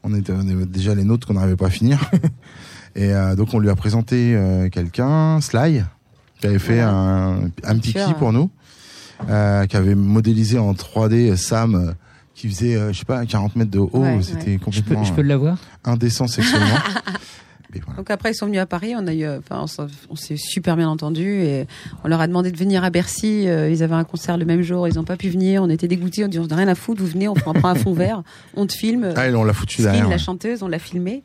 [0.02, 2.10] On était, on déjà les nôtres qu'on n'arrivait pas à finir.
[2.94, 4.38] et euh, donc on lui a présenté
[4.70, 5.82] quelqu'un, Sly,
[6.42, 8.50] qui avait fait un, un petit clip pour nous,
[9.26, 11.94] qui avait modélisé en 3D Sam,
[12.40, 13.90] qui faisait, euh, je sais pas, 40 mètres de haut.
[13.92, 15.54] Ouais, C'était Je peux, complètement je peux l'avoir
[15.86, 16.66] euh, indécent sexuellement.
[17.72, 17.98] Voilà.
[17.98, 18.94] Donc après, ils sont venus à Paris.
[18.98, 19.64] On a eu, euh, enfin,
[20.10, 21.66] on s'est super bien entendu et
[22.02, 23.48] on leur a demandé de venir à Bercy.
[23.48, 24.88] Euh, Ils avaient un concert le même jour.
[24.88, 25.62] Ils n'ont pas pu venir.
[25.62, 26.24] On était dégoûtés.
[26.24, 27.00] On dit, on n'a rien à foutre.
[27.00, 28.24] Vous venez, on prend, un fond vert,
[28.56, 29.12] on te filme.
[29.14, 30.08] Ah, et on l'a foutu Skin, derrière.
[30.08, 31.22] la chanteuse, on l'a filmé.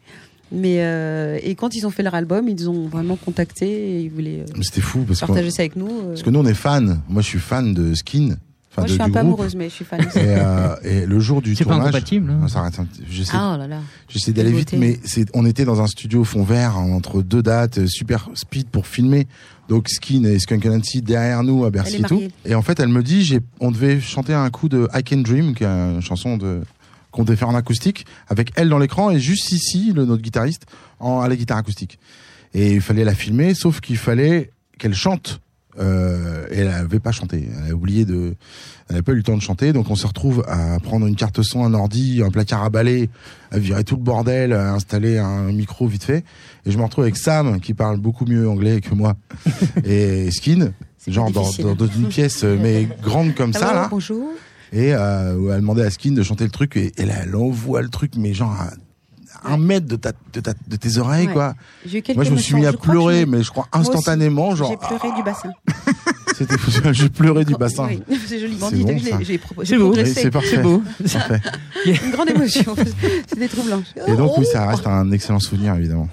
[0.51, 4.11] Mais euh, et quand ils ont fait leur album, ils ont vraiment contacté et ils
[4.11, 5.87] voulaient euh, C'était fou parce, partager ça avec nous.
[5.87, 6.09] euh.
[6.09, 6.97] parce que nous on est fans.
[7.09, 8.35] Moi je suis fan de Skin.
[8.77, 9.17] Enfin, Moi, de, je suis un peu groupe.
[9.21, 10.19] amoureuse, mais je suis fan aussi.
[10.19, 12.29] Et, euh, et le jour du C'est pas tournage, incompatible.
[12.31, 12.37] hein.
[12.41, 13.79] Non, ça arrête un petit- je sais Ah oh là là.
[14.09, 17.41] J'essaie d'aller vite, mais c'est, on était dans un studio fond vert hein, entre deux
[17.41, 19.27] dates, euh, super speed pour filmer.
[19.69, 22.21] Donc Skin et Skunk Nancy derrière nous à Bercy et tout.
[22.45, 25.17] Et en fait, elle me dit, j'ai, on devait chanter un coup de I Can
[25.21, 26.61] Dream, qui est une chanson de
[27.11, 30.65] qu'on devait faire en acoustique, avec elle dans l'écran et juste ici, le notre guitariste,
[30.99, 31.97] en à la guitare acoustique.
[32.53, 35.39] Et il fallait la filmer, sauf qu'il fallait qu'elle chante.
[35.79, 37.49] Euh, et elle avait pas chanté.
[37.57, 38.35] Elle a oublié de,
[38.89, 39.73] elle avait pas eu le temps de chanter.
[39.73, 43.09] Donc on se retrouve à prendre une carte son, un ordi, un placard à balai,
[43.51, 46.23] à virer tout le bordel, à installer un micro vite fait.
[46.65, 49.15] Et je me retrouve avec Sam qui parle beaucoup mieux anglais que moi
[49.83, 50.71] et Skin,
[51.07, 53.87] genre dans, dans, dans une pièce euh, mais grande comme ça Allô, là.
[53.89, 54.29] Bonjour.
[54.73, 57.81] Et euh, elle demandait à Skin de chanter le truc et, et là elle envoie
[57.81, 58.55] le truc mais genre
[59.43, 61.33] un mètre de ta, de ta, de tes oreilles, Ouais.
[61.33, 61.53] quoi.
[62.15, 64.77] Moi, je me suis mis à Je pleurer, mais je crois aussi, instantanément, genre, J'ai
[64.97, 65.49] pleuré du bassin.
[65.67, 65.73] ah,
[66.35, 66.71] c'était fou.
[66.93, 67.87] J'ai pleuré du bassin.
[67.89, 68.55] Oui, c'est dit.
[68.55, 68.75] bon, ça.
[69.21, 69.93] j'ai- C'est beau.
[69.95, 70.47] Oui, c'est parfait.
[70.55, 70.81] C'est beau.
[71.11, 71.41] Parfait.
[71.85, 72.75] Une grande émotion.
[73.27, 73.81] C'était troublant.
[74.07, 76.09] Et donc, oui, ça reste un excellent souvenir, évidemment.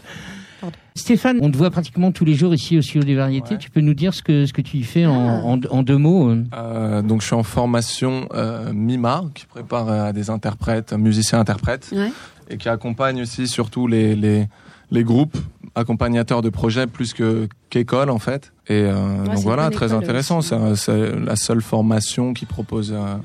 [0.94, 3.52] Stéphane, on te voit pratiquement tous les jours ici au studio des variétés.
[3.54, 3.58] Ouais.
[3.58, 5.40] Tu peux nous dire ce que, ce que tu y fais en, Ah.
[5.42, 9.88] en, en deux mots euh Euh, donc je suis en formation euh, MIMA, qui prépare
[9.88, 12.12] euh, à des interprètes, musiciens-interprètes, Ouais.
[12.52, 14.46] Et qui accompagne aussi surtout les, les,
[14.90, 15.36] les groupes
[15.74, 18.52] accompagnateurs de projets plus que qu'école en fait.
[18.68, 20.42] Et euh, donc voilà, très intéressant.
[20.42, 23.16] C'est la seule formation qui propose euh,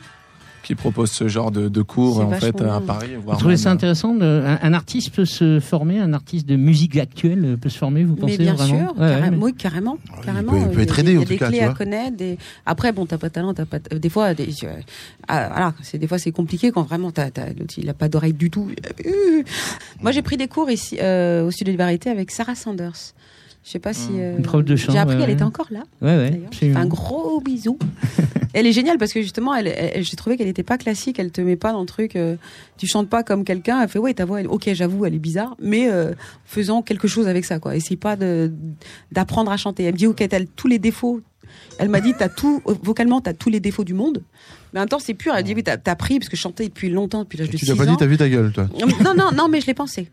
[0.67, 2.81] qui propose ce genre de, de cours en fait à.
[2.81, 3.15] Paris.
[3.15, 6.11] Vous voire trouvez même, ça euh, intéressant de- un, un artiste peut se former, un
[6.13, 9.07] artiste de musique actuelle euh, peut se former, vous pensez Mais bien vraiment sûr, Ouais,
[9.09, 10.51] carré- mais- oui, carrément, il carrément.
[10.51, 11.67] peut- il peut être aidé, Il y en a tout des cas, clés tu à
[11.67, 11.75] vois.
[11.75, 12.17] connaître.
[12.17, 12.37] Des...
[12.65, 13.79] Après, bon, t'as pas de talent, t'as pas.
[13.79, 14.49] de- Des fois, des...
[15.27, 17.45] ah, voilà, c'est des fois c'est compliqué quand vraiment t'as, t'as...
[17.77, 18.69] il a pas d'oreille du tout.
[20.01, 23.13] Moi, j'ai pris des cours ici euh, au studio de variété avec Sarah Sanders.
[23.67, 24.11] Je sais pas si.
[24.13, 25.33] euh, Une prof de chant, J'ai appris ouais, qu'elle ouais.
[25.35, 25.81] était encore là.
[26.01, 26.79] Ouais, ouais, absolument.
[26.79, 27.77] un gros bisou.
[28.53, 31.19] elle est géniale parce que justement, elle, elle- elle- j'ai trouvé qu'elle n'était pas classique.
[31.19, 32.15] Elle te met pas dans le truc.
[32.15, 32.37] euh,
[32.77, 33.81] tu chantes pas comme quelqu'un.
[33.81, 34.39] Elle fait ouais, ta voix.
[34.39, 36.13] elle- ok, j'avoue, elle est bizarre, mais euh,
[36.45, 37.75] faisons quelque chose avec ça, quoi.
[37.75, 38.53] Essaye pas de
[39.11, 39.83] d'apprendre à chanter.
[39.83, 41.19] Elle me dit ok, t'as tous les défauts.
[41.77, 44.23] Elle m'a dit t'as tout vocalement, t'as tous les défauts du monde.
[44.71, 45.33] Mais en même temps, c'est pur.
[45.35, 47.57] Elle dit oui, t'as as appris parce que je chantais depuis longtemps, depuis l'âge de
[47.57, 47.91] Tu 6 l'as pas ans.
[47.91, 48.67] dit, t'as vu ta gueule, toi.
[49.03, 50.09] Non, non, non, mais je l'ai pensé.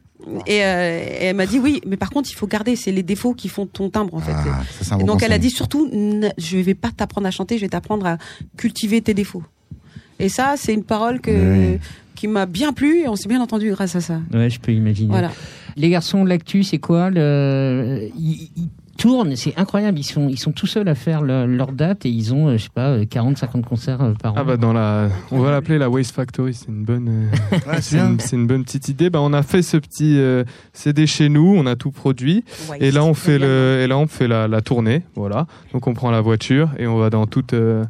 [0.46, 2.76] Et, euh, et elle m'a dit oui, mais par contre, il faut garder.
[2.76, 4.32] C'est les défauts qui font ton timbre, en fait.
[4.34, 5.90] Ah, ça, bon donc elle a dit surtout,
[6.38, 8.18] je vais pas t'apprendre à chanter, je vais t'apprendre à
[8.56, 9.42] cultiver tes défauts.
[10.18, 11.78] Et ça, c'est une parole que, Oui.
[12.14, 14.20] qui m'a bien plu et on s'est bien entendu grâce à ça.
[14.32, 15.08] Ouais, je peux imaginer.
[15.10, 15.32] Voilà.
[15.76, 18.08] Les garçons, l'actu, c'est quoi le...
[18.94, 19.98] tournent, c'est incroyable.
[19.98, 22.56] Ils sont, ils sont tout seuls à faire le- leur date et ils ont, euh,
[22.56, 24.36] je sais pas, 40, 50 concerts euh, par an.
[24.38, 27.08] Ah bah dans la, on va l'appeler la Waste Factory, c'est une bonne,
[27.52, 29.10] euh, Ouais, c'est une, bonne petite idée.
[29.10, 32.44] Bah on a fait ce petit euh, CD chez nous, on a tout produit
[32.80, 35.46] et là on fait le, et là on fait la, la tournée, voilà.
[35.72, 37.84] Donc on prend la voiture et on va dans toutes, euh,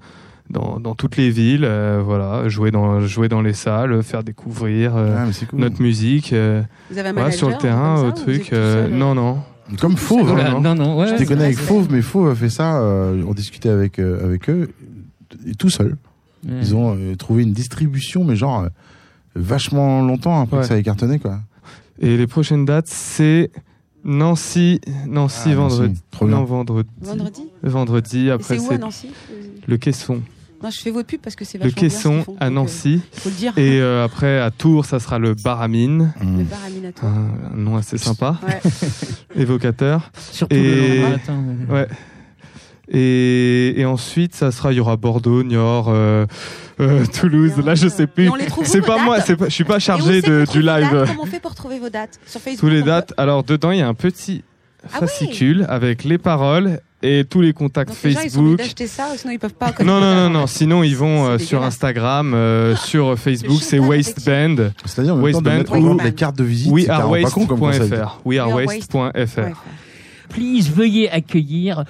[0.51, 4.97] dans, dans toutes les villes, euh, voilà, jouer dans, jouer dans les salles, faire découvrir
[4.97, 5.59] euh, Ah, cool.
[5.61, 8.53] notre musique, euh, Vous avez un sur le terrain, ça, truc.
[8.53, 9.39] euh, non non.
[9.81, 10.29] Comme Fauve.
[10.29, 12.81] Voilà, non, non, non, ouais, Je connais avec Fauve, mais Fauve a fait ça.
[12.81, 14.71] euh, on discutait avec euh, avec eux
[15.47, 15.97] et tout seul.
[16.47, 16.53] Ouais.
[16.61, 18.69] Ils ont euh, trouvé une distribution, mais genre euh,
[19.35, 20.63] vachement longtemps après Ouais.
[20.63, 21.41] que ça ait cartonné, quoi.
[22.01, 23.51] Et les prochaines dates c'est
[24.05, 26.37] Nancy, Nancy Ah, vendredi, Nancy, trop bien.
[26.37, 27.43] non vendredi, Vendredi?
[27.63, 28.31] Vendredi.
[28.31, 29.09] Après C'est où à c'est Nancy?
[29.67, 30.21] le caisson,
[30.65, 32.37] Non, je fais votre pub parce que c'est le vachement bien ce caisson à donc,
[32.43, 33.01] euh, Nancy.
[33.13, 33.53] faut le dire.
[33.59, 36.13] Et euh, après, à Tours, ça sera le Baramine.
[36.21, 36.43] Le Mm.
[36.45, 37.07] bar à Minato.
[37.07, 38.61] Un, nom assez sympa, Ouais.
[39.37, 40.11] évocateur.
[40.33, 41.45] Surtout Et- le matin.
[41.71, 41.87] ouais.
[42.89, 46.27] Et, et ensuite, ça sera, il y aura Bordeaux, Niort, euh,
[46.81, 47.55] euh, Toulouse.
[47.65, 48.25] Là, je sais plus.
[48.25, 50.45] Et on les trouve où, C'est pas moi, dates pas, je suis pas chargé de,
[50.51, 51.05] du vos dates live.
[51.09, 52.19] Comment on fait pour trouver vos dates?
[52.27, 53.13] Sur Facebook Tous les on peut- dates.
[53.17, 54.45] Alors dedans, il y a un petit
[54.85, 55.01] Ah oui.
[55.01, 58.59] fascicule avec les paroles et tous les contacts Donc les gens, ils sont Facebook.
[58.59, 59.73] d'acheter ça, sinon ils peuvent pas.
[59.85, 60.47] Non, non, non, non.
[60.55, 61.63] Sinon, ils vont euh, sur.
[61.63, 64.71] Instagram, euh, sur Facebook, c'est Waistband.
[64.85, 66.73] C'est-à-dire de Waistband mettre en ou- les cartes de visite.
[66.73, 68.21] wearewaste.fr.
[68.25, 69.63] Wearewaste.fr.
[70.31, 71.85] Please, veuillez accueillir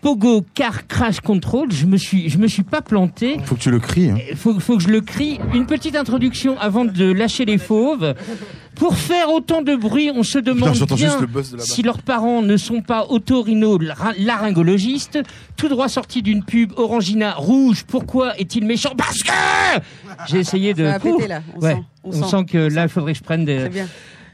[0.00, 1.70] Pogo Car Crash Control.
[1.72, 3.38] Je me suis, je me suis pas planté.
[3.44, 4.10] Faut que tu le cries.
[4.10, 4.18] Hein.
[4.36, 5.38] Faut, faut que je le crie.
[5.54, 8.14] Une petite introduction avant de lâcher les fauves.
[8.78, 12.56] Pour faire autant de bruit, on se demande bien le de si leurs parents ne
[12.56, 15.18] sont pas otorino-laryngologistes.
[15.56, 17.84] Tout droit sorti d'une pub Orangina rouge.
[17.86, 18.92] Pourquoi est-il méchant?
[18.96, 19.32] Parce que
[20.28, 20.84] j'ai essayé de.
[20.84, 21.28] Ça va péter Ouh.
[21.28, 21.42] là.
[21.56, 21.82] On Ouais, sent.
[22.04, 23.68] on, On, sent, que là, il faudrait que je prenne des.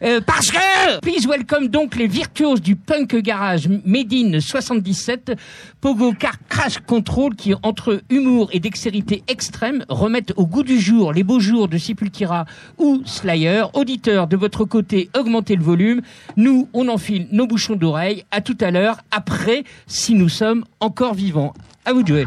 [0.03, 5.33] Euh, parce que Please welcome donc les virtuoses du punk garage Made in 77,
[5.81, 11.13] Pogo Car Crash Control qui entre humour et dextérité extrême remettent au goût du jour
[11.13, 12.45] les beaux jours de Sepultura
[12.79, 13.65] ou Slayer.
[13.75, 16.03] Auditeurs de votre côté, augmentez le volume.
[16.37, 18.25] Nous, on enfile nos bouchons d'oreille.
[18.31, 21.55] À tout à l'heure, après, si nous sommes encore vivants.
[21.85, 22.25] À vous de jouer.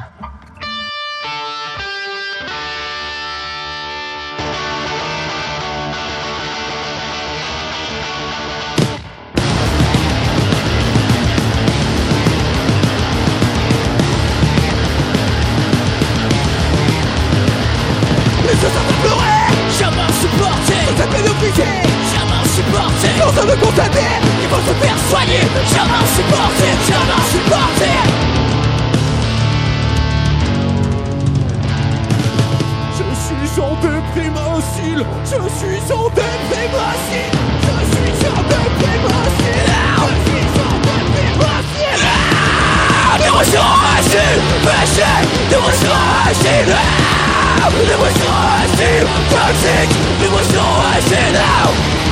[21.57, 24.07] Pédophile Jamais supporté Dans un condamné
[24.41, 25.43] Ils vont se faire soigner.
[25.73, 27.89] Jamais supporté Jamais supporté
[32.97, 33.03] Je
[33.53, 39.67] suis en déprime facile Je suis en déprime facile Je suis en déprime facile
[40.07, 42.03] Je suis en déprime facile
[43.03, 43.65] Ah L'émotion
[43.97, 45.09] agile Péché
[45.49, 45.95] L'émotion
[48.77, 49.89] Dirty, toxic,
[50.21, 52.06] it was no I said out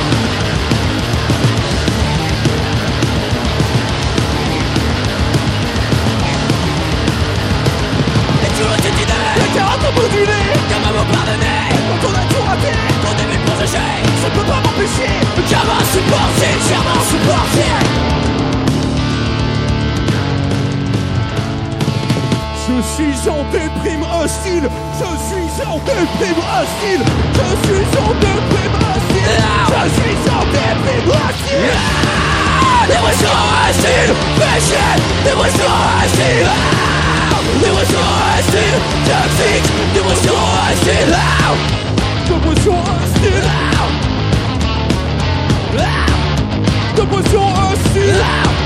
[25.76, 27.02] suis en déprime hostile
[27.34, 29.36] Je suis en déprime hostile
[29.68, 31.76] Je suis en déprime hostile
[32.88, 33.34] Dépression
[33.68, 34.86] hostile Péché
[35.24, 35.72] Dépression
[36.02, 36.50] hostile
[37.60, 38.04] Dépression
[38.38, 41.14] hostile Toxique Dépression hostile
[42.28, 43.46] Dépression hostile
[46.96, 48.65] Dépression hostile Dépression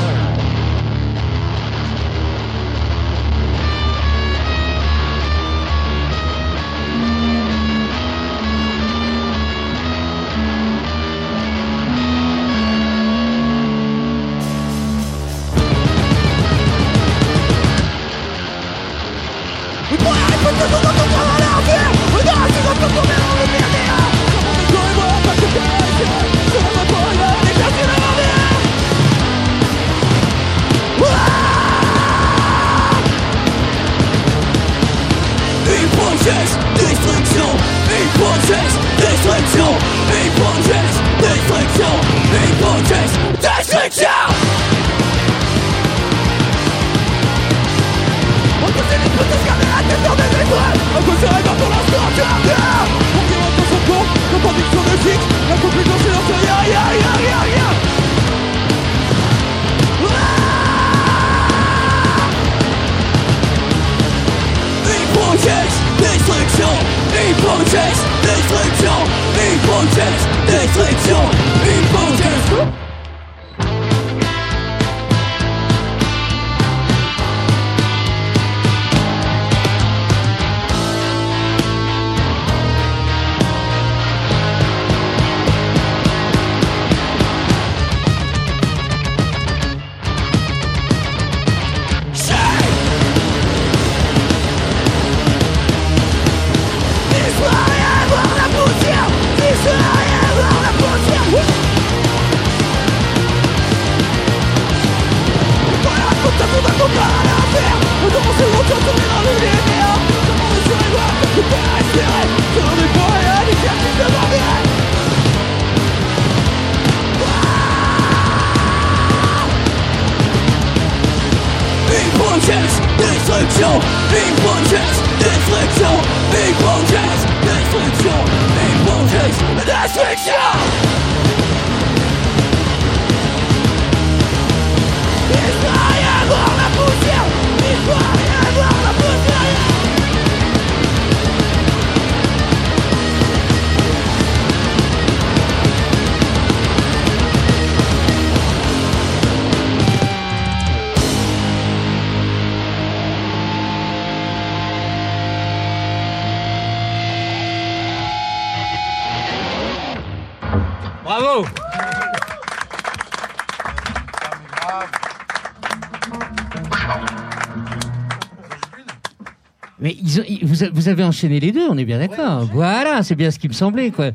[170.15, 172.49] ils ont- ils- vous, avez enchaîné les deux, on est bien d'accord.
[172.53, 174.11] Voilà, c'est bien ce qui me semblait, quoi.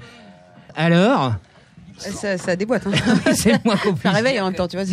[0.74, 1.34] Alors,
[1.98, 2.86] Ça, ça déboîte.
[2.86, 2.92] Hein.
[3.34, 4.84] c'est moins qu'on Ça réveille en même temps, tu vois.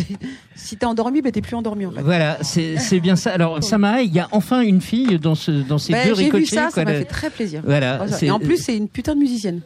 [0.54, 2.00] Si t'es endormi, bah, t'es plus endormi en fait.
[2.00, 3.32] Voilà, c'est bien ça.
[3.32, 6.24] Alors, Samaha, il y a enfin une fille dans, ce, dans ces Bah, deux J'ai
[6.24, 6.56] vu ricochets.
[6.56, 7.60] ça, quoi, ça m'a le- fait très plaisir.
[7.64, 9.60] Voilà, Et en plus, c'est une putain de musicienne.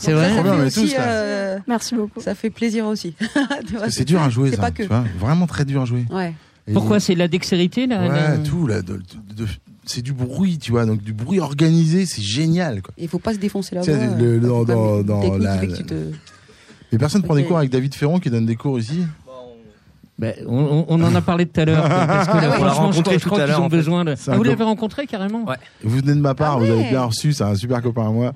[0.00, 2.20] C'est vrai ça, ça Trop bien, fait mais aussi, tous, euh, Merci beaucoup.
[2.20, 3.14] Ça fait plaisir aussi.
[3.88, 4.62] C'est dur à jouer, c'est ça.
[4.62, 4.82] pas que.
[4.84, 6.04] Tu vois, vraiment très dur à jouer.
[6.12, 6.34] Ouais.
[6.68, 9.46] Et- Pourquoi c'est la dextérité là Ouais, la- tout là, de- de- de-
[9.88, 12.82] c'est du bruit, tu vois, donc du bruit organisé, c'est génial.
[12.82, 12.94] Quoi.
[12.98, 13.94] Il faut pas se défoncer la voix.
[14.18, 16.12] le- dans- dans- dans la- tu te-
[16.92, 17.48] Et personne prend des Ok.
[17.48, 19.04] cours avec David Ferron qui donne des cours ici.
[20.18, 21.82] Ben, on, on en a parlé tout à l'heure.
[21.88, 23.60] Parce que Ah ouais, on l'a je crois, rencontré je crois tout à qu'ils l'heure,
[23.62, 23.76] ont en fait.
[23.76, 24.14] besoin de.
[24.26, 25.54] Ah, vous l'avez rencontré carrément Ouais.
[25.84, 28.10] Vous venez de ma part, Ah vous avez bien reçu, c'est un super copain à
[28.10, 28.32] moi.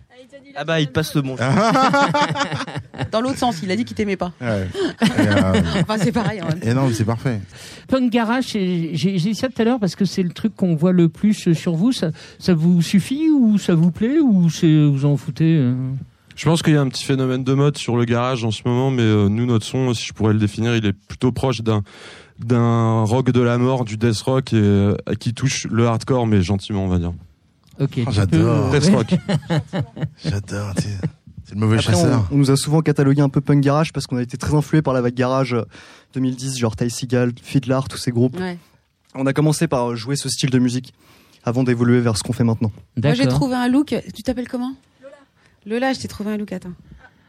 [0.57, 1.37] Ah bah, il te passe le bon.
[3.11, 4.33] Dans l'autre sens, il a dit qu'il t'aimait pas.
[4.41, 4.69] Ouais.
[5.03, 6.41] Et, euh, Enfin, c'est pareil.
[6.43, 6.69] en même temps.
[6.69, 7.41] et non, mais c'est parfait.
[7.89, 10.75] Punk Garage, j'ai j'ai dit ça tout à l'heure parce que c'est le truc qu'on
[10.75, 11.93] voit le plus sur vous.
[11.93, 15.75] Ça, ça vous suffit ou ça vous plaît ou vous en foutez euh?
[16.35, 18.63] Je pense qu'il y a un petit phénomène de mode sur le garage en ce
[18.65, 21.61] moment, mais euh, nous, notre son, si je pourrais le définir, il est plutôt proche
[21.61, 21.83] d'un
[22.39, 26.41] d'un rock de la mort, du death rock, et euh, qui touche le hardcore, mais
[26.43, 27.13] gentiment, on va dire.
[27.81, 28.01] Ok.
[28.07, 28.73] Oh, j'adore.
[30.25, 30.75] J'adore.
[30.77, 30.89] tu sais.
[31.45, 32.27] C'est le mauvais Après, chasseur.
[32.31, 34.55] on, on nous a souvent catalogué un peu punk garage parce qu'on a été très
[34.55, 35.63] influé par la vague garage euh,
[36.15, 38.39] 2010, genre Ty Seagal, Fiddler, tous ces groupes.
[38.39, 38.59] Ouais.
[39.15, 40.95] On a commencé par jouer ce style de musique
[41.45, 42.71] avant d'évoluer vers ce qu'on fait maintenant.
[43.03, 43.95] Moi, j'ai trouvé un look.
[44.15, 44.73] Tu t'appelles comment?
[45.03, 45.15] Lola.
[45.67, 46.53] Lola, je t'ai trouvé un look.
[46.53, 46.73] Attends.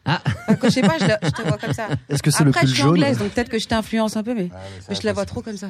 [0.05, 0.21] Ah.
[0.25, 1.87] Enfin, que je sais pas, je, la- je te vois comme ça.
[2.09, 4.17] Est-ce que c'est le Après, pull je suis jaune anglaise, donc peut-être que je t'influence
[4.17, 4.49] un peu, mais,
[4.89, 5.69] mais je la vois trop comme ça.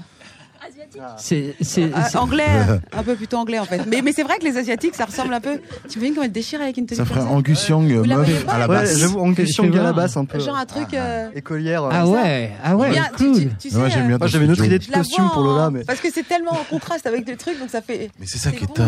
[1.17, 2.45] C'est c'est- Ah, c'est- anglais,
[2.93, 3.81] un peu plutôt anglais en fait.
[3.87, 5.59] Mais, mais c'est vrai que les asiatiques, ça ressemble un peu.
[5.89, 8.59] Tu imagines comment elle déchire avec une tenue Ça ferait Angus Young la meuf à
[8.59, 8.97] la Ouais, basse.
[8.97, 10.39] j'avoue, Angus Young à la basse un peu.
[10.39, 10.93] Genre un truc.
[10.93, 11.83] euh, Écolière.
[11.83, 11.89] euh.
[11.91, 13.35] ah ouais ah ouais bien, cool.
[13.39, 15.43] tu, tu sais, Ouais, j'aime bien euh, Moi j'avais une autre idée de costume pour
[15.43, 18.09] Lola, mais Parce que c'est tellement en contraste avec le truc, donc ça fait.
[18.19, 18.85] Mais c'est ça qui est top.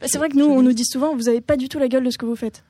[0.00, 1.88] Bah, c'est vrai que nous, on nous dit souvent, vous avez pas du tout la
[1.88, 2.62] gueule de ce que vous faites.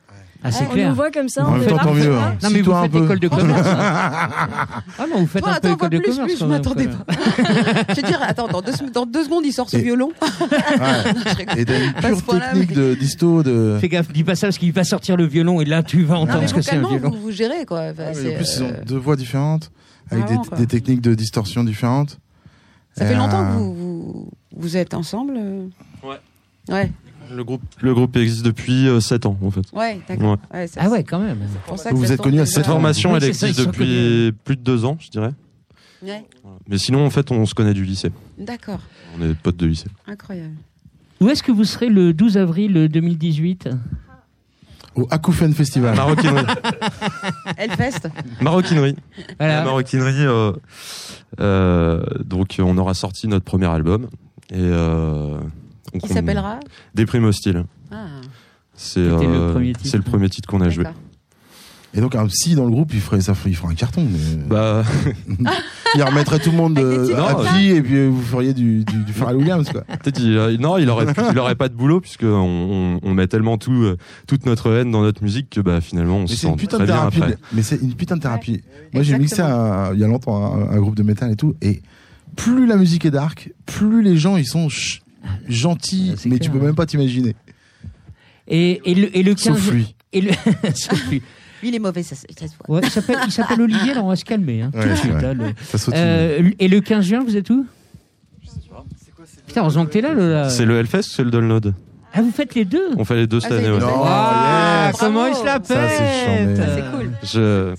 [0.44, 1.46] Ah c'est on nous voit comme ça.
[1.46, 2.16] En on même temps, tant mieux.
[2.16, 2.34] hein.
[2.42, 3.04] Non mais vous faites peu.
[3.04, 3.68] école de commerce.
[3.68, 6.18] ah non vous faites un peu école de commerce.
[6.18, 7.04] plus, je m'attendais pas.
[7.90, 10.10] je veux dire, attends, dans deux, dans deux secondes, il sort ce violon.
[11.56, 13.42] Et t'as une pure technique de disto.
[13.78, 16.18] Fais gaffe, dis pas ça parce qu'il va sortir le violon et là tu vas
[16.18, 17.10] entendre ce que c'est un violon.
[17.10, 17.92] vous, gérez quoi.
[17.98, 19.70] Ah, en plus, ils ont euh, deux voix différentes,
[20.10, 20.24] avec
[20.56, 22.18] des, techniques de distorsion différentes.
[22.96, 25.66] Ça fait longtemps euh, que vous, vous, vous êtes ensemble euh
[26.02, 26.18] Ouais.
[26.68, 26.90] Ouais,
[27.34, 29.62] Le groupe, le groupe existe depuis 7 ans, en fait.
[29.72, 30.36] ouais, d'accord.
[30.52, 31.38] Ouais, Ah ouais quand même.
[31.50, 34.32] c'est pour ça que Vous êtes sort connus à Cette formation, elle ça, existe depuis
[34.44, 35.32] plus de deux ans, je dirais.
[36.02, 36.24] Ouais,
[36.68, 38.10] Mais sinon, en fait, on se connaît du lycée.
[38.38, 38.80] D'accord,
[39.18, 39.88] On est potes de lycée.
[40.06, 40.54] incroyable.
[41.20, 43.68] Où est-ce que vous serez le 12 avril 2018
[44.96, 45.94] Au Akoufen Festival.
[45.96, 46.44] Maroquinerie.
[47.56, 48.08] Hellfest
[48.40, 48.96] Maroquinerie.
[49.16, 49.64] La Voilà.
[49.64, 50.26] maroquinerie.
[50.26, 50.52] euh,
[51.40, 54.08] euh, donc, on aura sorti notre premier album.
[54.50, 54.56] Et.
[54.58, 55.38] Euh,
[55.98, 56.60] qui s'appellera
[56.94, 57.64] Des primes hostiles.
[57.90, 58.06] Ah,
[58.74, 59.90] C'est C'était le euh, premier titre.
[59.90, 60.84] c'est le premier titre qu'on a joué.
[61.94, 64.06] Et donc, un psy dans le groupe, il ferait, ça, ferait- il ferait un carton.
[64.10, 64.82] mais- Bah,
[65.94, 67.36] il remettrait tout le monde ça.
[67.52, 69.84] pied et puis vous feriez du, du, du Pharrell Williams, quoi.
[70.18, 73.26] il, euh, non, il aurait, il aurait pas de boulot puisque on, on, on met
[73.26, 76.36] tellement tout, euh, toute notre haine dans notre musique que bah finalement on Mais se
[76.36, 77.18] sent putain très de bien thérapie.
[77.22, 77.36] après.
[77.52, 78.62] Mais c'est une putain de thérapie.
[78.94, 79.42] Moi, j'ai mixé
[79.92, 81.82] il y a longtemps un, un groupe de métal et tout, et
[82.36, 85.01] plus la musique est dark, plus les gens ils sont ch-
[86.16, 86.52] c'est mais tu clair.
[86.52, 87.34] peux même pas t'imaginer.
[88.48, 89.94] Et, et le, et le 15 Sauf lui.
[90.12, 90.30] Et le...
[90.74, 91.22] Sauf lui.
[91.62, 92.76] Lui, il est mauvais, ça, se- ça se voit.
[92.76, 94.62] Ouais, il s'appelle il s'appelle Olivier, alors on va se calmer.
[94.62, 95.92] Hein, tout Ouais, de suite, hein, le- Ça.
[95.94, 97.64] Euh, et le 15 juin, vous êtes où
[99.46, 100.50] Putain, heureusement que t'es là, Lola.
[100.50, 101.74] C'est le Hellfest, ou c'est le Download?
[102.14, 103.76] Ah, vous faites les deux On fait les deux Ah, cette c'est année.
[103.76, 103.82] ouais.
[104.04, 104.96] Ah, yes.
[105.00, 107.10] comment il se la Ça, c'est pète Ça, c'est cool.
[107.22, 107.74] Je,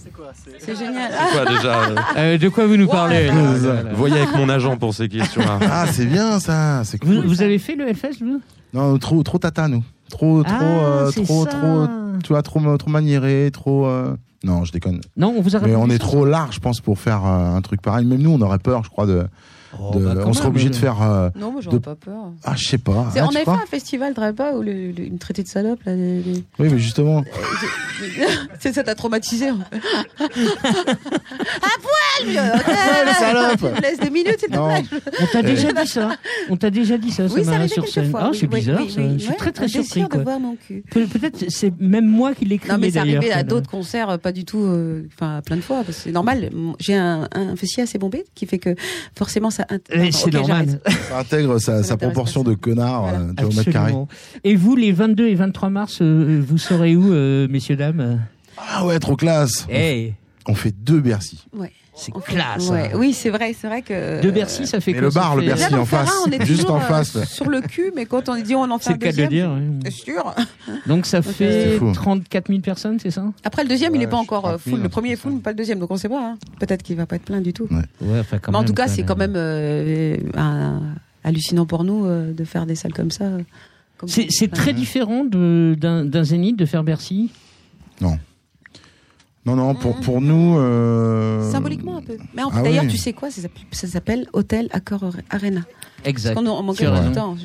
[0.59, 1.11] C'est génial.
[1.11, 3.33] c'est quoi déjà euh, Euh, De quoi vous nous parlez là,
[3.93, 5.59] Voyez avec mon agent pour ces questions-là.
[5.71, 7.25] Ah, c'est bien ça, c'est vous, cool.
[7.27, 8.41] vous avez fait le Hellfest, vous
[8.73, 9.83] Non, trop, trop tata, nous.
[10.09, 11.51] Trop, trop, Ah, euh, c'est trop, ça.
[11.51, 11.87] trop,
[12.23, 13.85] tu vois, trop, trop maniéré, trop.
[13.87, 15.01] euh, Non, je déconne.
[15.15, 17.23] Non, on vous a Mais raconté on est ça trop large, je pense, pour faire
[17.25, 18.05] euh, un truc pareil.
[18.05, 19.25] Même nous, on aurait peur, je crois, de.
[19.79, 20.79] Oh, de- bah, on même, obligé de euh.
[20.79, 21.01] faire.
[21.01, 22.31] euh, Non, moi, j'aurais De- pas peur.
[22.43, 23.07] Ah, je sais pas.
[23.15, 25.79] Ah, on avait fait un festival, tu pas, où le, le- une traitée de salope,
[25.85, 25.95] là.
[25.95, 27.23] les- les- Oui, mais justement.
[28.59, 29.49] C'est ça t'a traumatisé.
[29.49, 29.59] hein.
[30.19, 30.25] à
[31.81, 32.33] poil, vieux
[33.05, 33.57] le salope.
[33.59, 34.99] Tu me laisses deux minutes, s'il te plaît.
[35.21, 36.09] On t'a déjà dit ça
[36.49, 38.11] On t'a déjà dit ça, Oui, ça sur scène.
[38.11, 38.21] fois.
[38.25, 40.03] Ah, c'est bizarre, Je suis très très surpris.
[40.03, 40.83] de voir mon cul.
[40.91, 44.17] Pe- Peut-être c'est même moi qui l'ai Non, mais c'est arrivé à d'autres concerts, euh,
[44.17, 46.49] pas du tout, euh, enfin, plein de fois, c'est normal.
[46.79, 48.75] J'ai un, un fessier assez bombé qui fait que
[49.17, 49.62] forcément ça.
[49.69, 50.79] Int- Eh, c'est normal.
[51.09, 53.19] Ça intègre sa, Ça proportion de connard Voilà.
[53.19, 53.93] euh, au mètre carré.
[54.43, 58.21] Et vous, les 22 et 23 mars, euh, vous serez où, euh, messieurs, dames?
[58.57, 59.65] Ah ouais, trop classe.
[59.69, 60.13] Eh,
[60.47, 61.45] On fait deux Bercy.
[61.57, 61.71] Ouais.
[61.95, 62.69] C'est classe.
[62.69, 62.89] ouais.
[62.93, 62.97] hein.
[62.97, 64.21] Oui, c'est vrai, c'est vrai que.
[64.21, 66.69] De Bercy, ça fait Mais quoi le bar, le Bercy en face, on est juste
[66.69, 67.23] en euh, face.
[67.25, 69.17] sur le cul, mais quand on dit on en fait C'est un le cas de
[69.21, 69.29] le deuxième.
[69.29, 69.51] dire.
[69.75, 69.79] oui.
[69.85, 70.35] C'est sûr.
[70.87, 71.91] Donc ça C'est fait fou.
[71.93, 73.25] 34 000 personnes, c'est ça?
[73.43, 74.83] Après, le deuxième, il n'est pas encore 30 euh, 000, full.
[74.83, 75.79] Le premier est full, mais pas le deuxième.
[75.79, 76.19] Donc on sait pas.
[76.23, 76.37] hein.
[76.59, 77.67] Peut-être qu'il va pas être plein du tout.
[77.71, 80.81] Ouais, enfin, quand mais en même, tout cas, c'est quand même euh, un-
[81.23, 83.25] hallucinant pour nous euh, de faire des salles comme ça.
[84.07, 87.31] C'est c'est très différent d'un zénith de faire Bercy?
[88.01, 88.17] Non,
[89.45, 90.57] non, pour, pour nous.
[90.57, 92.17] euh, Symboliquement un peu.
[92.33, 92.89] Mais en Ah d'ailleurs, oui.
[92.91, 95.61] tu sais quoi Ça s'appelle- Hôtel Accor Arena.
[96.05, 96.33] Exact.
[96.33, 97.35] Parce qu'on en manquait le temps.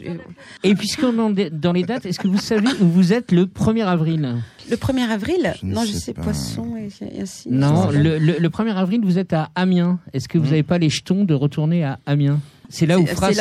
[0.64, 3.46] Et puisqu'on est en- dans les dates, est-ce que vous savez où vous êtes le
[3.46, 4.36] 1er avril
[4.70, 6.22] Le 1er avril Je Non, je sais pas.
[6.22, 7.48] Poisson et, et ainsi.
[7.50, 9.98] Non, le, le, le 1er avril, vous êtes à Amiens.
[10.12, 12.40] Est-ce que vous n'avez pas les jetons de retourner à Amiens
[12.70, 13.32] C'est là où Fra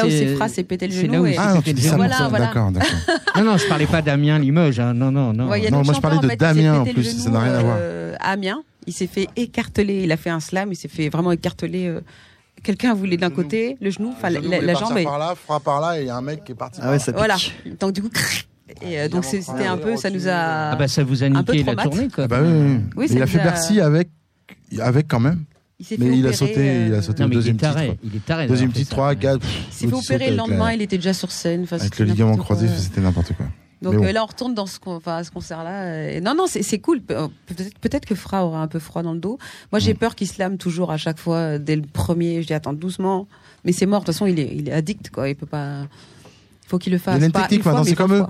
[0.47, 1.95] s'est- pété le genou et- Ah, non, tu dis ça.
[1.97, 2.45] Voilà, voilà.
[2.45, 2.89] d'accord, d'accord.
[3.35, 4.79] Non, non, je parlais pas d'Amiens Limoges.
[4.79, 4.93] hein.
[4.93, 5.49] Non, non, non.
[5.49, 7.75] Ouais, Non, moi, je parlais de Damien, en plus, ça n'a rien à voir.
[7.79, 10.03] euh, à Amiens, il s'est fait écarteler.
[10.03, 11.87] Il a fait un slam, il s'est fait vraiment écarteler.
[11.87, 12.01] euh,
[12.63, 15.01] Quelqu'un voulait d'un côté le genou, enfin la, la- la jambe.
[15.03, 16.79] par là, frappe par là, et il y a un mec qui est parti.
[16.81, 17.17] Ah ouais, ça pique.
[17.19, 17.35] Voilà.
[17.79, 18.09] Donc du coup,
[18.81, 20.71] et euh, donc c'était un peu, ça nous a.
[20.71, 22.23] Ah bah ça vous a niqué la tournée quoi.
[22.23, 22.77] Ah bah oui, oui.
[22.77, 24.09] Oui, Mais ça il a fait a- Bercy avec,
[24.79, 25.43] avec quand même.
[25.79, 27.39] Il s'est Mais il a sauté, il euh, a sauté Non au mais il est
[27.41, 27.89] deuxième taré.
[27.91, 27.99] titre.
[28.03, 28.47] Il est taré.
[28.47, 28.95] Deuxième titre, ça.
[28.95, 29.45] 3, 4.
[29.45, 31.63] Il s'est fait opérer le lendemain, il était déjà sur scène.
[31.63, 33.45] Enfin, Avec le ligament croisé, c'était n'importe quoi.
[33.83, 34.05] Donc bon.
[34.05, 35.83] euh, là, on retourne dans ce, con- enfin, ce concert-là.
[35.83, 36.99] euh, et Non, non, c'est c'est cool.
[37.01, 37.27] Pe- euh,
[37.79, 39.37] Peut-être peut que Fra aura un peu froid dans le dos.
[39.71, 39.83] Moi, Mm.
[39.83, 42.41] j'ai peur qu'il se lame toujours à chaque fois euh, dès le premier.
[42.41, 43.27] Je dis attends doucement.
[43.65, 43.99] Mais c'est mort.
[44.01, 45.29] De toute façon, il est, il est addict, quoi.
[45.29, 45.81] Il peut pas.
[46.65, 47.17] Il faut qu'il le fasse.
[47.17, 48.25] Il y a une technique maintenant, c'est comme eux.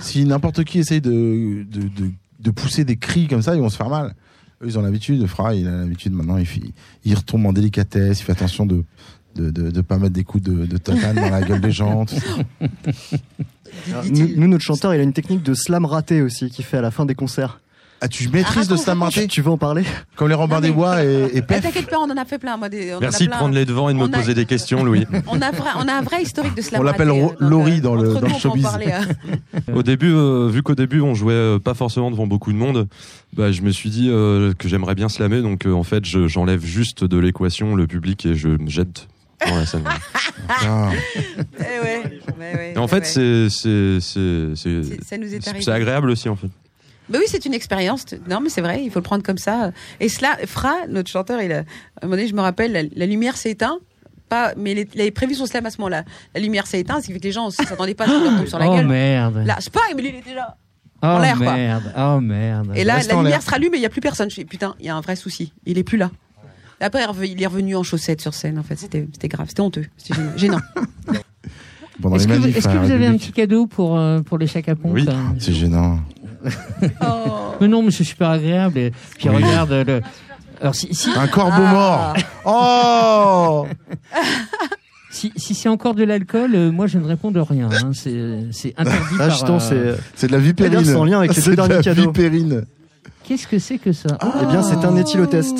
[0.00, 1.10] Si n'importe qui essaye de,
[1.68, 4.14] de, de, de pousser des cris comme ça, ils vont se faire mal.
[4.64, 5.26] Ils ont l'habitude.
[5.26, 6.38] Fra, il a l'habitude maintenant.
[6.38, 6.46] Il,
[7.04, 8.20] il retombe en délicatesse.
[8.20, 8.84] Il fait attention de
[9.34, 12.06] de, de, pas mettre des coups de, de dans la gueule des gens.
[14.10, 16.90] nous, notre chanteur, il a une technique de slam raté aussi qu'il fait à la
[16.90, 17.60] fin des concerts.
[18.04, 19.82] Ah, tu maîtrises de slam raté Tu veux en parler
[20.16, 21.62] Comme les mais- des Bois et, et Eh, Pef.
[21.62, 22.56] T'inquiète pas, on en a fait plein.
[22.58, 24.34] Moi, des, on en a Merci de prendre les devants et de me a- poser
[24.34, 25.06] des questions, Louis.
[25.26, 26.80] On a, vrai- on a un vrai historique de slam.
[26.82, 28.62] On l'appelle euh, Laurie euh, dans le- entre dans le on peut en showbiz.
[28.62, 29.74] parler, euh.
[29.74, 32.88] Au début, euh, vu qu'au début on jouait euh, pas forcément devant beaucoup de monde,
[33.32, 36.28] bah, je me suis dit euh, que j'aimerais bien slammer, donc euh, en fait je-
[36.28, 39.08] j'enlève juste de l'équation le public et je me jette
[39.48, 39.84] dans la scène.
[40.48, 40.90] Ah.
[41.58, 42.02] Eh ouais,
[42.38, 43.48] ouais, ouais, en fait ouais.
[43.50, 46.48] c'est c'est agréable aussi en fait.
[47.08, 48.06] Bah oui, c'est une expérience.
[48.30, 49.72] Non, mais c'est vrai, il faut le prendre comme ça.
[50.00, 51.64] Et cela, Fra, notre chanteur, il a, à un
[52.04, 53.80] moment donné, je me rappelle, la, la lumière s'est éteinte.
[54.30, 56.04] Pas, mais il avait prévu son slam à ce moment-là.
[56.34, 58.12] La lumière s'est éteinte, ce qui fait que les gens ne s'attendaient pas à ce
[58.14, 58.86] qu'il leur tombe sur la Oh gueule.
[58.86, 59.42] merde.
[59.44, 60.56] Là, c'est pas, mais lui, il était là.
[61.02, 61.54] Oh en l'air, quoi.
[61.54, 61.92] merde.
[61.98, 62.72] Oh merde.
[62.74, 63.42] Et là, Reste la lumière l'air.
[63.42, 64.30] se rallume et il n'y a plus personne.
[64.30, 65.52] Je fais, putain, il y a un vrai souci.
[65.66, 66.10] Il est plus là.
[66.80, 68.58] Après, il est revenu- en chaussettes sur scène.
[68.58, 70.58] En fait, c'était c'était grave, c'était honteux, c'était gênant.
[72.16, 73.96] Est-ce les que, vous- manifs est-ce à que la vous avez un petit cadeau pour,
[73.96, 75.04] euh, pour les pompe Oui.
[75.04, 76.00] là C'est gênant.
[77.00, 77.54] Oh.
[77.60, 78.78] Mais non, mais c'est super agréable.
[78.78, 79.36] Et puis Oui.
[79.36, 80.00] regarde le.
[80.60, 81.72] Alors si, si, Un corbeau Ah.
[81.72, 82.14] mort.
[82.46, 83.66] Oh
[85.10, 87.68] si, si c'est encore de l'alcool, euh, moi je ne réponds de rien.
[87.72, 87.90] hein.
[87.92, 88.12] C'est
[88.50, 89.30] c'est interdit Ah, par.
[89.30, 90.02] justement, euh, c'est.
[90.16, 90.72] C'est de la vipérine.
[90.72, 92.02] D'ailleurs, c'est en lien avec les C'est deux de la cadeaux.
[92.02, 92.64] vipérine.
[93.22, 94.18] Qu'est-ce que c'est que ça?
[94.42, 95.56] Eh bien, c'est un éthylotest.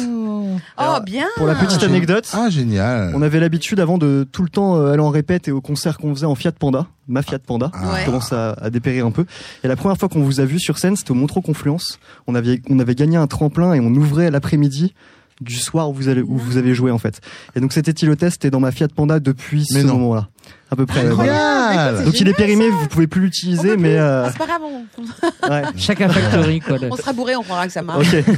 [0.79, 1.27] Oh, bien.
[1.37, 3.13] Pour la petite Ah, anecdote, Ah, génial.
[3.15, 5.99] on avait l'habitude avant de tout le temps euh, aller en répète et au concert
[5.99, 7.99] qu'on faisait en Fiat Panda, ma Fiat Panda, Ah.
[8.01, 9.25] qui commence à, à dépérir un peu.
[9.63, 11.99] Et la première fois qu'on vous a vu sur scène, c'était au Montreux Confluence.
[12.27, 14.95] On avait, on avait gagné un tremplin et on ouvrait l'après-midi
[15.41, 17.21] du soir où vous, allez, où vous avez joué en fait.
[17.57, 20.29] Et donc cet éthylotest est dans ma Fiat Panda depuis Mais ce moment-là.
[20.71, 21.05] À peu près.
[21.09, 21.71] voilà.
[21.71, 22.05] Génial.
[22.05, 25.49] Donc il est périmé, vous pouvez plus l'utiliser, mais euh, Ah, c'est pas grave, on,
[25.51, 25.63] ouais.
[25.77, 26.77] Chacun factory quoi.
[26.91, 28.07] on sera bourré, on croira que ça marche.
[28.15, 28.25] Ok.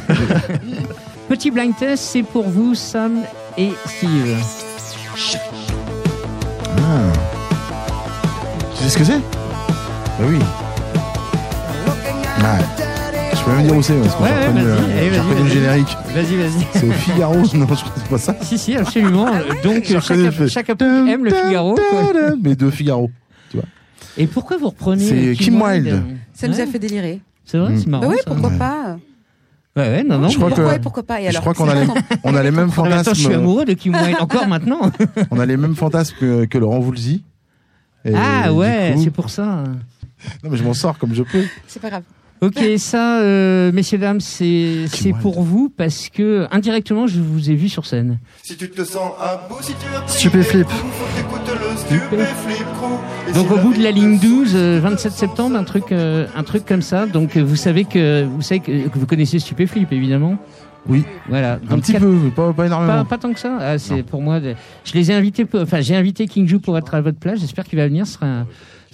[1.28, 3.22] Petit blind test, c'est pour vous, Sam
[3.58, 4.36] et Steve.
[6.78, 7.12] Ah.
[8.76, 9.18] Tu sais ce que c'est?
[9.18, 10.38] Bah oui.
[13.32, 15.02] Je peux même dire où c'est parce que Ouais, j'ai ouais, reconnu, vas-y, euh, allez,
[15.04, 15.52] j'ai vas-y, reconnu le vas-y.
[15.54, 15.96] générique.
[16.14, 16.66] Vas-y, vas-y.
[16.72, 18.36] C'est au Figaro Non, je crois que c'est pas ça.
[18.42, 19.26] Si, si, absolument.
[19.64, 21.74] Donc, J'ai reconnu le chaque, chaque aime le Figaro.
[21.90, 22.12] quoi.
[22.42, 23.10] Mais de Figaro.
[24.18, 26.02] Et pourquoi vous reprenez C'est euh, Kim Wilde.
[26.32, 26.66] Ça nous a Ouais.
[26.66, 27.20] fait délirer.
[27.44, 27.78] C'est vrai, Mm.
[27.78, 28.02] c'est marrant.
[28.06, 28.30] Bah oui, ça.
[28.30, 28.58] pourquoi Ouais.
[28.58, 28.96] pas
[29.76, 30.28] Ouais, ouais, non, non.
[30.28, 31.86] Je crois Pourquoi que- et pourquoi pas Et Je alors crois qu'on a les,
[32.24, 33.32] on a les mêmes temps, je suis fantasmes.
[33.32, 34.90] amoureux de Kim Wilde encore maintenant.
[35.30, 37.22] On a les mêmes fantasmes que, que Laurent Voulzy.
[38.04, 39.64] Et ah ouais, c'est pour ça.
[40.42, 41.44] Non, mais je m'en sors comme je peux.
[41.66, 42.02] C'est pas grave.
[42.46, 47.54] Ok, ça, euh, messieurs dames, c'est c'est pour vous parce que indirectement, je vous ai
[47.54, 48.18] vu sur scène.
[48.42, 50.66] Si tu te sens à bout, si tu as pris Stupéflip.
[53.34, 56.26] Donc au bout de la ligne te 12, saoule, euh, 27 septembre, un truc, euh,
[56.36, 57.06] un truc comme ça.
[57.06, 60.36] Donc euh, vous savez que vous savez que, que vous connaissez Stupéflip évidemment.
[60.88, 61.04] Oui.
[61.28, 61.54] Voilà.
[61.54, 62.92] Un Donc, petit quatre- peu, mais pas, pas énormément.
[62.98, 63.58] Pas, pas tant que ça.
[63.60, 64.38] Ah, c'est pour moi.
[64.38, 65.44] de- Je les ai invités.
[65.44, 67.40] pour- Enfin, j'ai invité King Ju pour être à votre place.
[67.40, 68.06] J'espère qu'il va venir.
[68.06, 68.46] Ce un,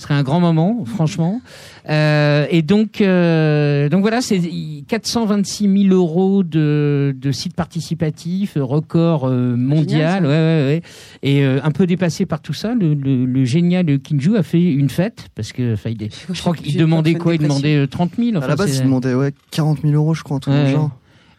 [0.03, 1.41] ce serait un grand moment, franchement.
[1.89, 4.41] Euh, et donc, euh, donc voilà, c'est
[4.89, 10.23] 426 000 euros de, de site participatif, euh, record euh, mondial.
[10.23, 10.83] Génial, ouais, ouais, ouais.
[11.23, 14.43] Et euh, un peu dépassé par tout ça, le, le, le génial King Ju a
[14.43, 17.35] fait une fête parce que, enfin, il est- je crois qu'il demandait quoi?
[17.37, 18.35] Il demandait euh, 30 000.
[18.35, 20.61] À enfin, la base, ils demandaient ouais, 40 000 euros, je crois, un truc dans
[20.61, 20.73] le Ouais.
[20.73, 20.91] genre.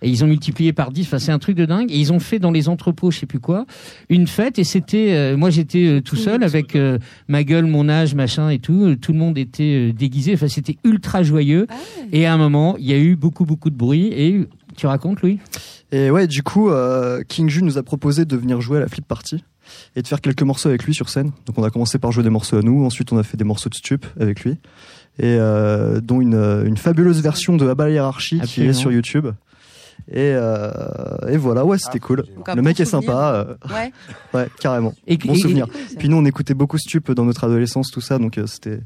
[0.04, 1.92] Et ils ont multiplié par 10, enfin c'est un truc de dingue.
[1.92, 3.66] Et ils ont fait dans les entrepôts, je sais plus quoi,
[4.10, 4.60] une fête.
[4.60, 8.50] Et c'était, euh, moi j'étais euh, tout seul avec euh, ma gueule, mon âge, machin
[8.50, 8.96] et tout.
[8.96, 10.34] Tout le monde était euh, déguisé.
[10.34, 11.68] Enfin c'était ultra joyeux.
[12.12, 14.08] Et à un moment, il y a eu beaucoup beaucoup de bruit.
[14.08, 15.40] Et tu racontes, Louis?
[15.92, 18.88] Et ouais, du coup, euh, King Ju nous a proposé de venir jouer à la
[18.88, 19.44] flip party
[19.96, 21.32] et de faire quelques morceaux avec lui sur scène.
[21.46, 23.44] Donc on a commencé par jouer des morceaux à nous, ensuite on a fait des
[23.44, 24.54] morceaux de stup avec lui,
[25.20, 29.28] et euh, dont une, une fabuleuse version de Abba Hierarchy qui est sur YouTube.
[30.12, 30.70] Et, euh,
[31.30, 32.24] et voilà, ouais, c'était cool.
[32.36, 33.10] Donc, un Le bon mec est souvenir.
[33.10, 33.34] sympa.
[33.70, 33.92] euh, Ouais.
[34.34, 34.94] ouais, carrément.
[35.08, 35.66] Et- bon et- souvenir.
[35.68, 35.98] et- cool.
[35.98, 38.80] Puis nous, on écoutait beaucoup Stup dans notre adolescence, tout ça, donc euh, c'était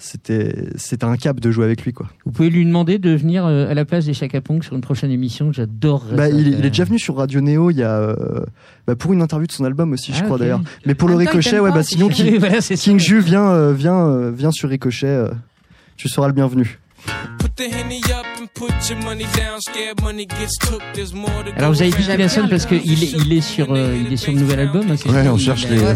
[0.00, 2.06] c'était c'était un cap de jouer avec lui, quoi.
[2.24, 4.80] Vous pouvez lui demander de venir euh, à la place des Chaka Pong sur une
[4.80, 5.52] prochaine émission.
[5.52, 6.04] J'adore.
[6.12, 8.44] Bah, il, il est déjà venu sur Radio Néo il y a euh,
[8.86, 10.60] bah, pour une interview de son album aussi, je Ah, crois d'ailleurs.
[10.86, 12.08] Mais pour le En temps, Ricochet, ouais, pas, bah sinon.
[12.08, 12.82] King, voilà, c'est ça.
[12.84, 15.06] King Ju vient euh, vient euh, vient sur Ricochet.
[15.06, 15.28] euh,
[15.96, 16.78] tu seras le bienvenu.
[17.38, 17.62] Put the
[18.42, 18.48] up
[21.56, 24.32] Alors vous avez dit sonne parce qu'il est, il est sur, euh, il est sur
[24.32, 24.86] le nouvel album.
[24.90, 25.94] hein, Ouais, on cherche les- Ouais,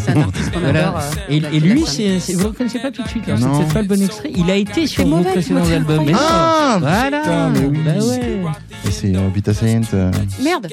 [0.60, 0.94] Voilà.
[0.98, 3.24] euh, Et, lui, c'est, vous ne reconnaissez pas tout de suite.
[3.28, 4.30] hein, c'est peut-être pas le bon extrait.
[4.34, 6.10] Il a été sur vos mauvais, précédents albums.
[6.14, 7.18] Ah, voilà.
[7.20, 7.78] putain, mais oui.
[7.84, 8.42] Bah ouais.
[8.86, 9.80] Et c'est euh, Vita Saint.
[9.94, 10.10] euh,
[10.42, 10.68] Merde.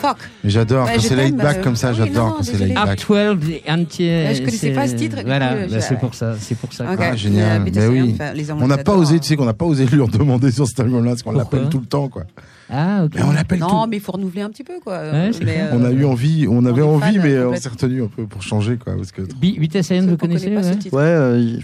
[0.00, 0.16] Fuck.
[0.44, 2.98] mais j'adore quand c'est laid back comme ça, j'adore quand c'est laid back.
[3.06, 4.04] 12 anti.
[4.08, 6.34] Je connaissais pas ce titre, Voilà, bah, c'est pour ça.
[6.40, 6.84] C'est pour ça.
[6.98, 7.62] Ah, génial.
[7.72, 8.16] Saint, oui.
[8.60, 10.80] On n'a pas osé, tu sais qu'on n'a pas osé lui en demander sur cet
[10.80, 12.24] album-là, parce qu'on l'appelle tout le temps, quoi.
[12.68, 13.12] Ah, ok.
[13.14, 13.66] Mais on l'appelle tout.
[13.66, 14.98] Non, mais il faut renouveler un petit peu, quoi.
[14.98, 18.02] Ouais, Mais, euh, On a eu envie, on avait envie, fan, mais on s'est retenu
[18.02, 19.22] un peu pour changer, quoi, parce que.
[19.22, 20.96] Alien, vous connaît connaissez pas ce ouais titre.
[20.96, 21.58] Ouais, euh,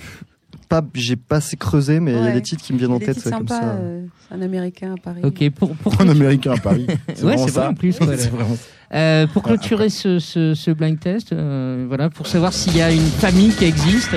[0.69, 2.99] pas j'ai pas assez creusé, mais il y a des titres qui me viennent en
[2.99, 3.63] tête comme ça.
[3.63, 5.21] euh, un américain à Paris.
[5.23, 6.87] Ok, pour, pour, Un américain à Paris.
[7.15, 7.99] C'est Ouais, c'est vrai en plus.
[8.01, 8.57] vraiment
[8.95, 12.91] Euh, pour clôturer ce, ce, ce blind test, euh, voilà, pour savoir s'il y a
[12.91, 14.15] une famille qui existe.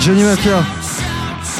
[0.00, 0.62] Johnny Mafia.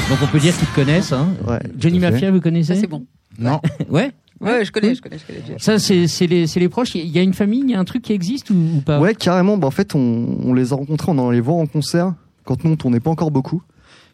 [0.09, 1.13] Donc on peut dire qu'ils te connaissent.
[1.13, 1.29] Hein.
[1.47, 1.61] Ouais.
[1.79, 1.99] Johnny.
[1.99, 3.07] Mafia, vous connaissez Ça, c'est bon.
[3.39, 3.61] Non.
[3.89, 4.13] Ouais.
[4.41, 5.59] Ouais, je connais, je connais, je connais.
[5.59, 6.97] Ça, c'est les, les proches.
[6.97, 8.99] Il y a une famille, il y a un truc qui existe ou, ou pas?
[9.01, 9.57] Ouais, carrément.
[9.57, 12.15] Bah, en fait, on, on les a rencontrés, on en allait voir en concert
[12.45, 13.63] quand nous on tournait pas encore beaucoup.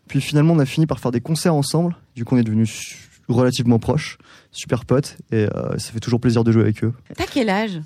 [0.07, 1.97] Puis finalement, on a fini par faire des concerts ensemble.
[2.14, 2.97] Du coup, on est devenus
[3.29, 4.18] relativement proches,
[4.53, 6.93] super potes, et euh, ça fait toujours plaisir de jouer avec eux.
[7.16, 7.81] T'as quel âge?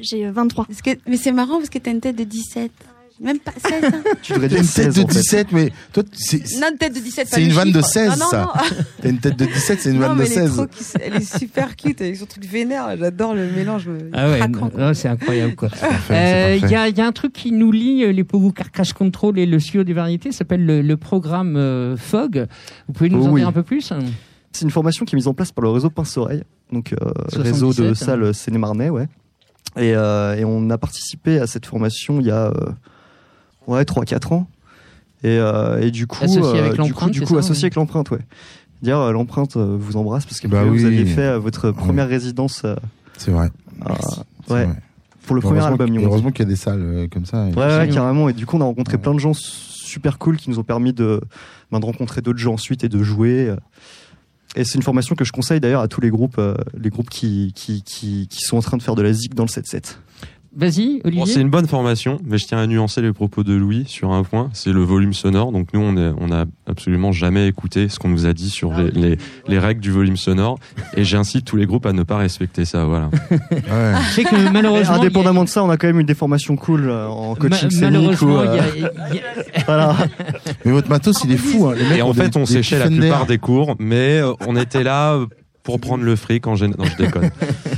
[0.00, 0.66] J'ai euh, 23.
[0.66, 2.70] Parce que, Mais c'est marrant parce que t'as une tête de 17.
[3.20, 3.84] Même pas 16.
[3.84, 4.02] hein.
[4.22, 5.14] Tu devrais dire une tête 16 de en fait.
[5.18, 7.28] 17, mais toi, c'est non, une tête de 17.
[7.30, 7.88] pas c'est une vanne de chiffre.
[7.92, 8.52] 16, non, non, ça.
[9.02, 10.52] T'as une tête de 17, c'est une vanne de mais elle est, 16.
[10.56, 12.96] trop qui- elle est super cute avec son truc vénère.
[12.96, 13.86] J'adore le mélange.
[13.88, 15.68] euh, Ah ouais, c'est incroyable quoi.
[16.10, 16.72] Euh, Il parfait.
[16.72, 19.38] y, a, il y a un truc qui nous lie euh, les Pogo Carcass Control
[19.38, 22.46] et le studio des variétés, ça s'appelle le, le programme euh, FOG.
[22.86, 23.40] Vous pouvez nous Oh en oui.
[23.40, 23.92] dire un peu plus?
[24.52, 26.42] C'est une formation qui est mise en place par le réseau Pince-Oreille,
[26.72, 26.96] donc euh,
[27.30, 27.94] 77, réseau de hein.
[27.94, 29.08] salles Séné-Marnais, ouais.
[29.76, 32.52] Et, euh, et on a participé à cette formation il y a euh,
[33.68, 34.48] ouais 3-4 ans.
[35.24, 37.66] Et, euh, et du coup, Associé avec du coup, l'empreinte, du coup ça, associé ouais.
[37.66, 38.18] avec l'empreinte, ouais.
[38.82, 40.84] Dire euh, l'empreinte euh, vous embrasse parce que Bah vous oui.
[40.84, 42.76] aviez fait euh, votre première résidence euh,
[43.16, 43.50] C'est vrai.
[43.84, 43.94] à-
[44.46, 44.76] c'est ouais, vrai.
[45.26, 45.98] pour le premier Heureusement album.
[45.98, 46.04] dit.
[46.04, 47.46] Heureusement qu'il y a des salles euh, comme ça.
[47.46, 48.28] Ouais, ouais, carrément.
[48.28, 50.92] Et du coup, on a rencontré plein de gens super cool qui nous ont permis
[50.92, 51.20] de,
[51.72, 53.52] ben, de rencontrer d'autres gens ensuite et de jouer.
[54.54, 57.10] Et c'est une formation que je conseille d'ailleurs à tous les groupes, euh, les groupes
[57.10, 59.96] qui, qui, qui, qui sont en train de faire de la zik dans le 7-7.
[60.58, 61.26] Vas-y, Bon, Olivier.
[61.26, 64.24] c'est une bonne formation, mais je tiens à nuancer les propos de Louis sur un
[64.24, 65.52] point, c'est le volume sonore.
[65.52, 68.72] Donc nous, on est, on a absolument jamais écouté ce qu'on nous a dit sur
[68.74, 70.58] les, les, les règles du volume sonore,
[70.96, 72.84] et j'incite tous les groupes à ne pas respecter ça.
[72.84, 73.08] Voilà.
[73.52, 73.94] Ouais.
[74.08, 76.56] Je sais que malheureusement, a- Indépendamment de ça, on a quand même eu des formations
[76.56, 79.96] cool euh, en coaching ma- malheureusement, ou, il y a- euh, il y a- voilà.
[80.64, 81.66] Mais votre matos, il est fou.
[81.68, 81.74] Hein.
[81.76, 84.56] Les mecs Et en fait, des- on séchait la plupart des cours, mais euh, on
[84.56, 85.18] était là
[85.62, 86.80] pour prendre le fric en général.
[86.86, 87.30] Non, je déconne.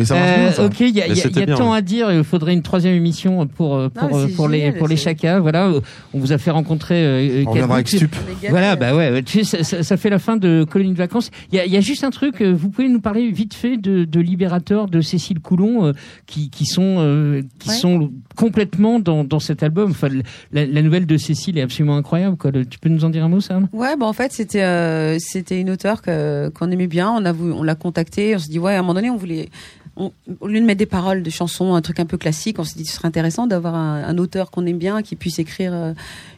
[0.00, 0.64] Mais ça marche bien, Euh, ça.
[0.64, 1.78] ok, il y a, il y a- Mais il y c'était a bien, tant ouais.
[1.78, 2.10] à dire.
[2.12, 5.38] Il faudrait une troisième émission pour euh, pour Non, euh, pour les pour les chakas.
[5.40, 5.70] Voilà,
[6.14, 7.04] on vous a fait rencontrer.
[7.04, 8.14] euh, On reviendra avec Stup.
[8.48, 10.98] Voilà, bah ouais, ouais, tu sais, ça, ça- ça fait la fin de Colonie de
[10.98, 11.30] vacances.
[11.52, 13.76] Il y a, il y a juste un truc, vous pouvez nous parler vite fait
[13.76, 15.92] de, de Libérateur de Cécile Coulon, euh,
[16.26, 17.74] qui, qui sont euh, qui Ouais.
[17.76, 19.90] sont complètement dans, dans cet album.
[19.90, 20.08] Enfin,
[20.52, 22.36] la, la nouvelle de Cécile est absolument incroyable.
[22.36, 22.50] Quoi.
[22.52, 23.68] Tu peux nous en dire un mot, Sam?
[23.72, 27.10] Ouais, bah en fait c'était euh, c'était une auteure qu'on aimait bien.
[27.10, 28.34] On a on l'a contactée.
[28.34, 29.48] On s'est dit ouais, à un moment donné on voulait
[29.96, 32.78] au lieu de mettre des paroles de chansons, un truc un peu classique, on s'est
[32.78, 35.92] dit ce serait intéressant d'avoir un, auteur qu'on aime bien qui puisse écrire euh,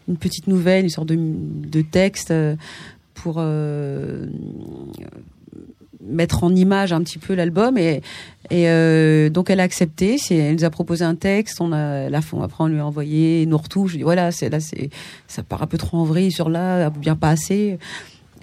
[0.08, 2.56] une petite nouvelle, une sorte de, texte euh,
[3.14, 4.26] pour euh,
[6.00, 7.78] mettre en image un petit peu l'album.
[7.78, 8.00] Et,
[9.30, 10.16] donc elle a accepté.
[10.30, 11.60] Elle nous a proposé un texte.
[11.60, 14.58] On a la après on lui a envoyé nos retouches je dis voilà c'est là
[15.28, 17.78] ça part un peu trop en vrille sur là bien pas assez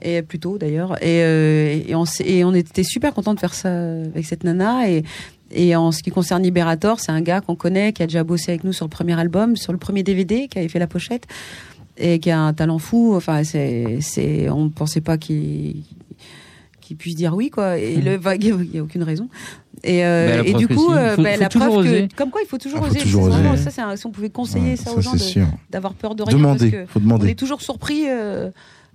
[0.01, 3.69] et plutôt d'ailleurs et, euh, et on et on était super content de faire ça
[4.13, 5.03] avec cette nana et
[5.51, 8.51] et en ce qui concerne Liberator, c'est un gars qu'on connaît, qui a déjà bossé
[8.51, 11.23] avec nous sur le premier album, sur le premier DVD, qui avait fait la pochette,
[11.97, 13.15] et qui a un talent fou.
[13.15, 15.77] Enfin, c'est, c'est, on ne pensait pas qu'il,
[16.81, 17.79] qu'il puisse dire oui, quoi.
[17.79, 19.27] Et le, bah, il n'y a aucune raison.
[19.83, 20.95] Et, euh, et du coup, si.
[20.97, 22.07] euh, Faut- bah, faut la preuve oser.
[22.09, 22.99] que, comme quoi, il faut toujours Ah, faut oser.
[22.99, 25.45] toujours vraiment- ça, c'est un- si on pouvait conseiller Ouais, ça, ça, aux gens, de-
[25.71, 27.29] d'avoir peur de rien, parce que faut on demander.
[27.29, 28.03] est toujours surpris.
[28.07, 28.51] euh,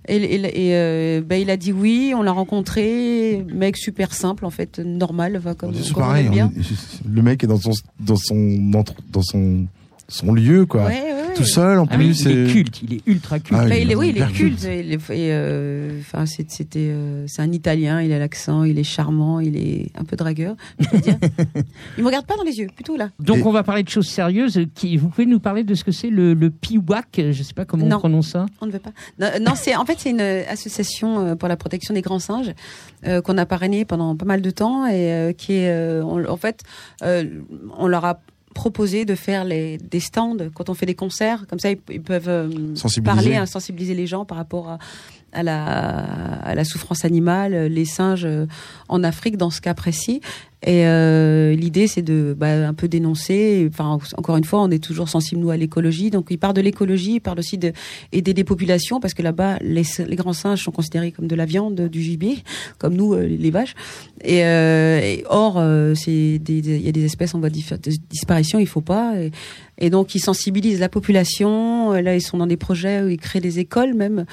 [0.07, 4.45] et et, et, euh, bah, il a dit oui, on l'a rencontré, mec super simple
[4.45, 6.25] en fait, normal, va comme, C'est comme on pareil.
[6.27, 6.51] aime bien.
[6.55, 8.37] on le mec est dans son dans son
[9.11, 9.65] dans son
[10.07, 10.85] son lieu quoi.
[10.85, 11.33] Ouais, ouais, ouais.
[11.35, 12.21] tout seul en Ah oui, plus.
[12.25, 13.59] il est culte, il est ultra culte.
[13.63, 14.59] Ah, Bah, il il est, est oui, il est culte.
[14.59, 14.63] culte.
[14.63, 18.01] il est- et, euh, Enfin, c'est- c'était, euh, c'est un Italien.
[18.01, 20.55] Il a l'accent, il est charmant, il est un peu dragueur.
[20.79, 21.17] Je peux dire.
[21.97, 23.09] il me regarde pas dans les yeux, plutôt là.
[23.19, 24.59] Donc Et- on va parler de choses sérieuses.
[24.75, 27.65] Qui, vous pouvez nous parler de ce que c'est le, le PIWAC Je sais pas
[27.65, 27.95] comment Non.
[27.97, 28.45] on prononce ça.
[28.61, 28.91] On ne veut pas.
[29.19, 32.51] Non, non, c'est en fait c'est une association euh, pour la protection des grands singes
[33.07, 36.25] euh, qu'on a parrainée pendant pas mal de temps et euh, qui est euh, on-
[36.29, 36.61] en fait
[37.03, 37.23] euh,
[37.77, 38.19] on leur a
[38.55, 42.01] proposé de faire les, des stands quand on fait des concerts comme ça ils, ils
[42.01, 42.49] peuvent euh,
[43.03, 44.79] parler hein, sensibiliser les gens par rapport à,
[45.35, 48.45] à la souffrance animale les singes euh,
[48.87, 50.21] en Afrique dans ce cas précis
[50.65, 53.69] et euh, l'idée, c'est de bah, un peu dénoncer.
[53.71, 56.09] Enfin, encore une fois, on est toujours sensible nous à l'écologie.
[56.09, 57.71] Donc, il part de l'écologie, il parle aussi de
[58.11, 61.79] aider des populations parce que là-bas, les, grands singes sont considérés comme de la viande,
[61.87, 62.39] du gibier,
[62.79, 63.75] comme nous, euh, les vaches.
[64.23, 67.59] Et, euh, or, euh, il y a des espèces en voie de
[68.09, 68.57] disparition.
[68.57, 69.13] Il faut pas.
[69.77, 71.93] Et donc, ils sensibilisent la population.
[71.93, 74.25] Euh, Là, ils sont dans des projets où ils créent des écoles même.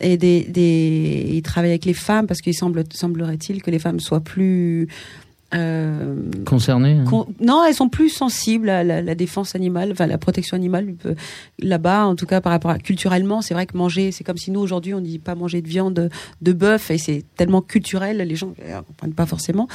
[0.00, 4.00] Et des, des, ils travaillent avec les femmes parce qu'il semble, semblerait-il que les femmes
[4.00, 4.88] soient plus
[5.54, 6.92] euh, Concerné.
[6.94, 7.04] hein.
[7.08, 10.94] Con- non, elles sont plus sensibles à la, la défense animale, enfin la protection animale.
[11.06, 11.14] euh,
[11.60, 14.50] Là-bas, en tout cas, par rapport à culturellement, c'est vrai que manger, c'est comme si
[14.50, 16.10] nous aujourd'hui on dit pas manger de viande
[16.42, 19.68] de bœuf et c'est tellement culturel, les gens ne comprennent pas forcément.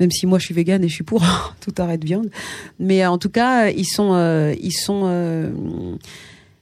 [0.00, 1.22] Même si moi je suis végane et je suis pour
[1.60, 2.30] tout arrêt de viande,
[2.78, 5.50] mais euh, en tout cas ils sont euh, ils sont euh,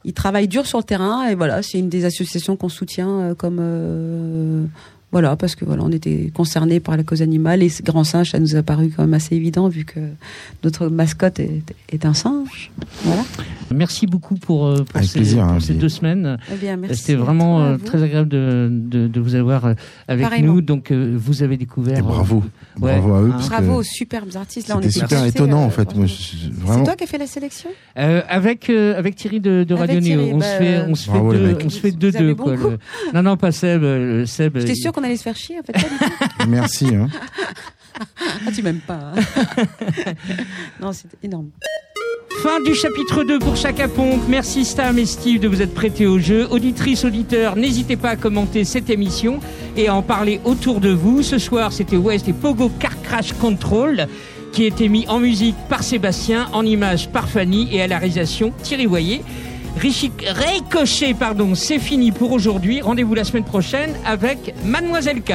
[0.05, 1.29] ils travaillent dur sur le terrain.
[1.29, 4.69] Et voilà c'est une des associations qu'on soutient comme
[5.13, 8.31] voilà parce que voilà on était concernés par la cause animale et ce grand singe
[8.31, 10.01] ça nous a paru quand même assez évident vu que
[10.65, 12.71] notre mascotte est, est un singe
[13.05, 13.23] voilà
[13.75, 16.37] Merci beaucoup pour, euh, pour ces, plaisir, pour hein, ces deux semaines.
[16.53, 19.73] Eh bien, merci C'était vraiment euh, très agréable de, de, de vous avoir euh,
[20.09, 20.55] avec Pareillement.
[20.57, 20.61] nous.
[20.61, 21.97] Donc vous avez découvert.
[21.99, 22.43] Et bravo.
[22.83, 22.99] euh, ouais.
[22.99, 23.31] Bravo à eux.
[23.31, 25.97] Parce bravo que aux superbes artistes là on C'était était super étonnant euh, en fait.
[25.97, 30.01] Moi, c'est toi qui as fait la sélection Euh, avec euh, avec Thierry de, Radio
[30.01, 32.55] Néo, on bah, se fait on se fait deux on se fait deux deux bon
[33.15, 33.83] Non non pas Seb
[34.27, 34.59] Seb.
[34.59, 36.29] j'étais il- sûre qu'on allait se faire chier en fait pas du tout.
[36.49, 36.95] Merci.
[36.95, 37.09] Hein.
[38.47, 39.65] ah tu m'aimes pas hein.
[40.81, 41.51] non c'était énorme
[42.43, 44.23] Fin du chapitre 2 pour Chaka Ponk.
[44.29, 46.49] Merci Stam et Steve de vous être prêtés au jeu.
[46.51, 49.39] Auditrices, auditeurs, n'hésitez pas à commenter cette émission
[49.77, 51.23] et à en parler autour de vous.
[51.23, 54.09] Ce soir, c'était West et Pogo Car Crash Control
[54.53, 57.99] qui a été mis en musique par Sébastien, en images par Fanny et à la
[57.99, 59.23] réalisation Thierry Voyer.
[59.77, 62.81] Ricochet, pardon, c'est fini pour aujourd'hui.
[62.81, 65.33] Rendez-vous la semaine prochaine avec Mademoiselle K.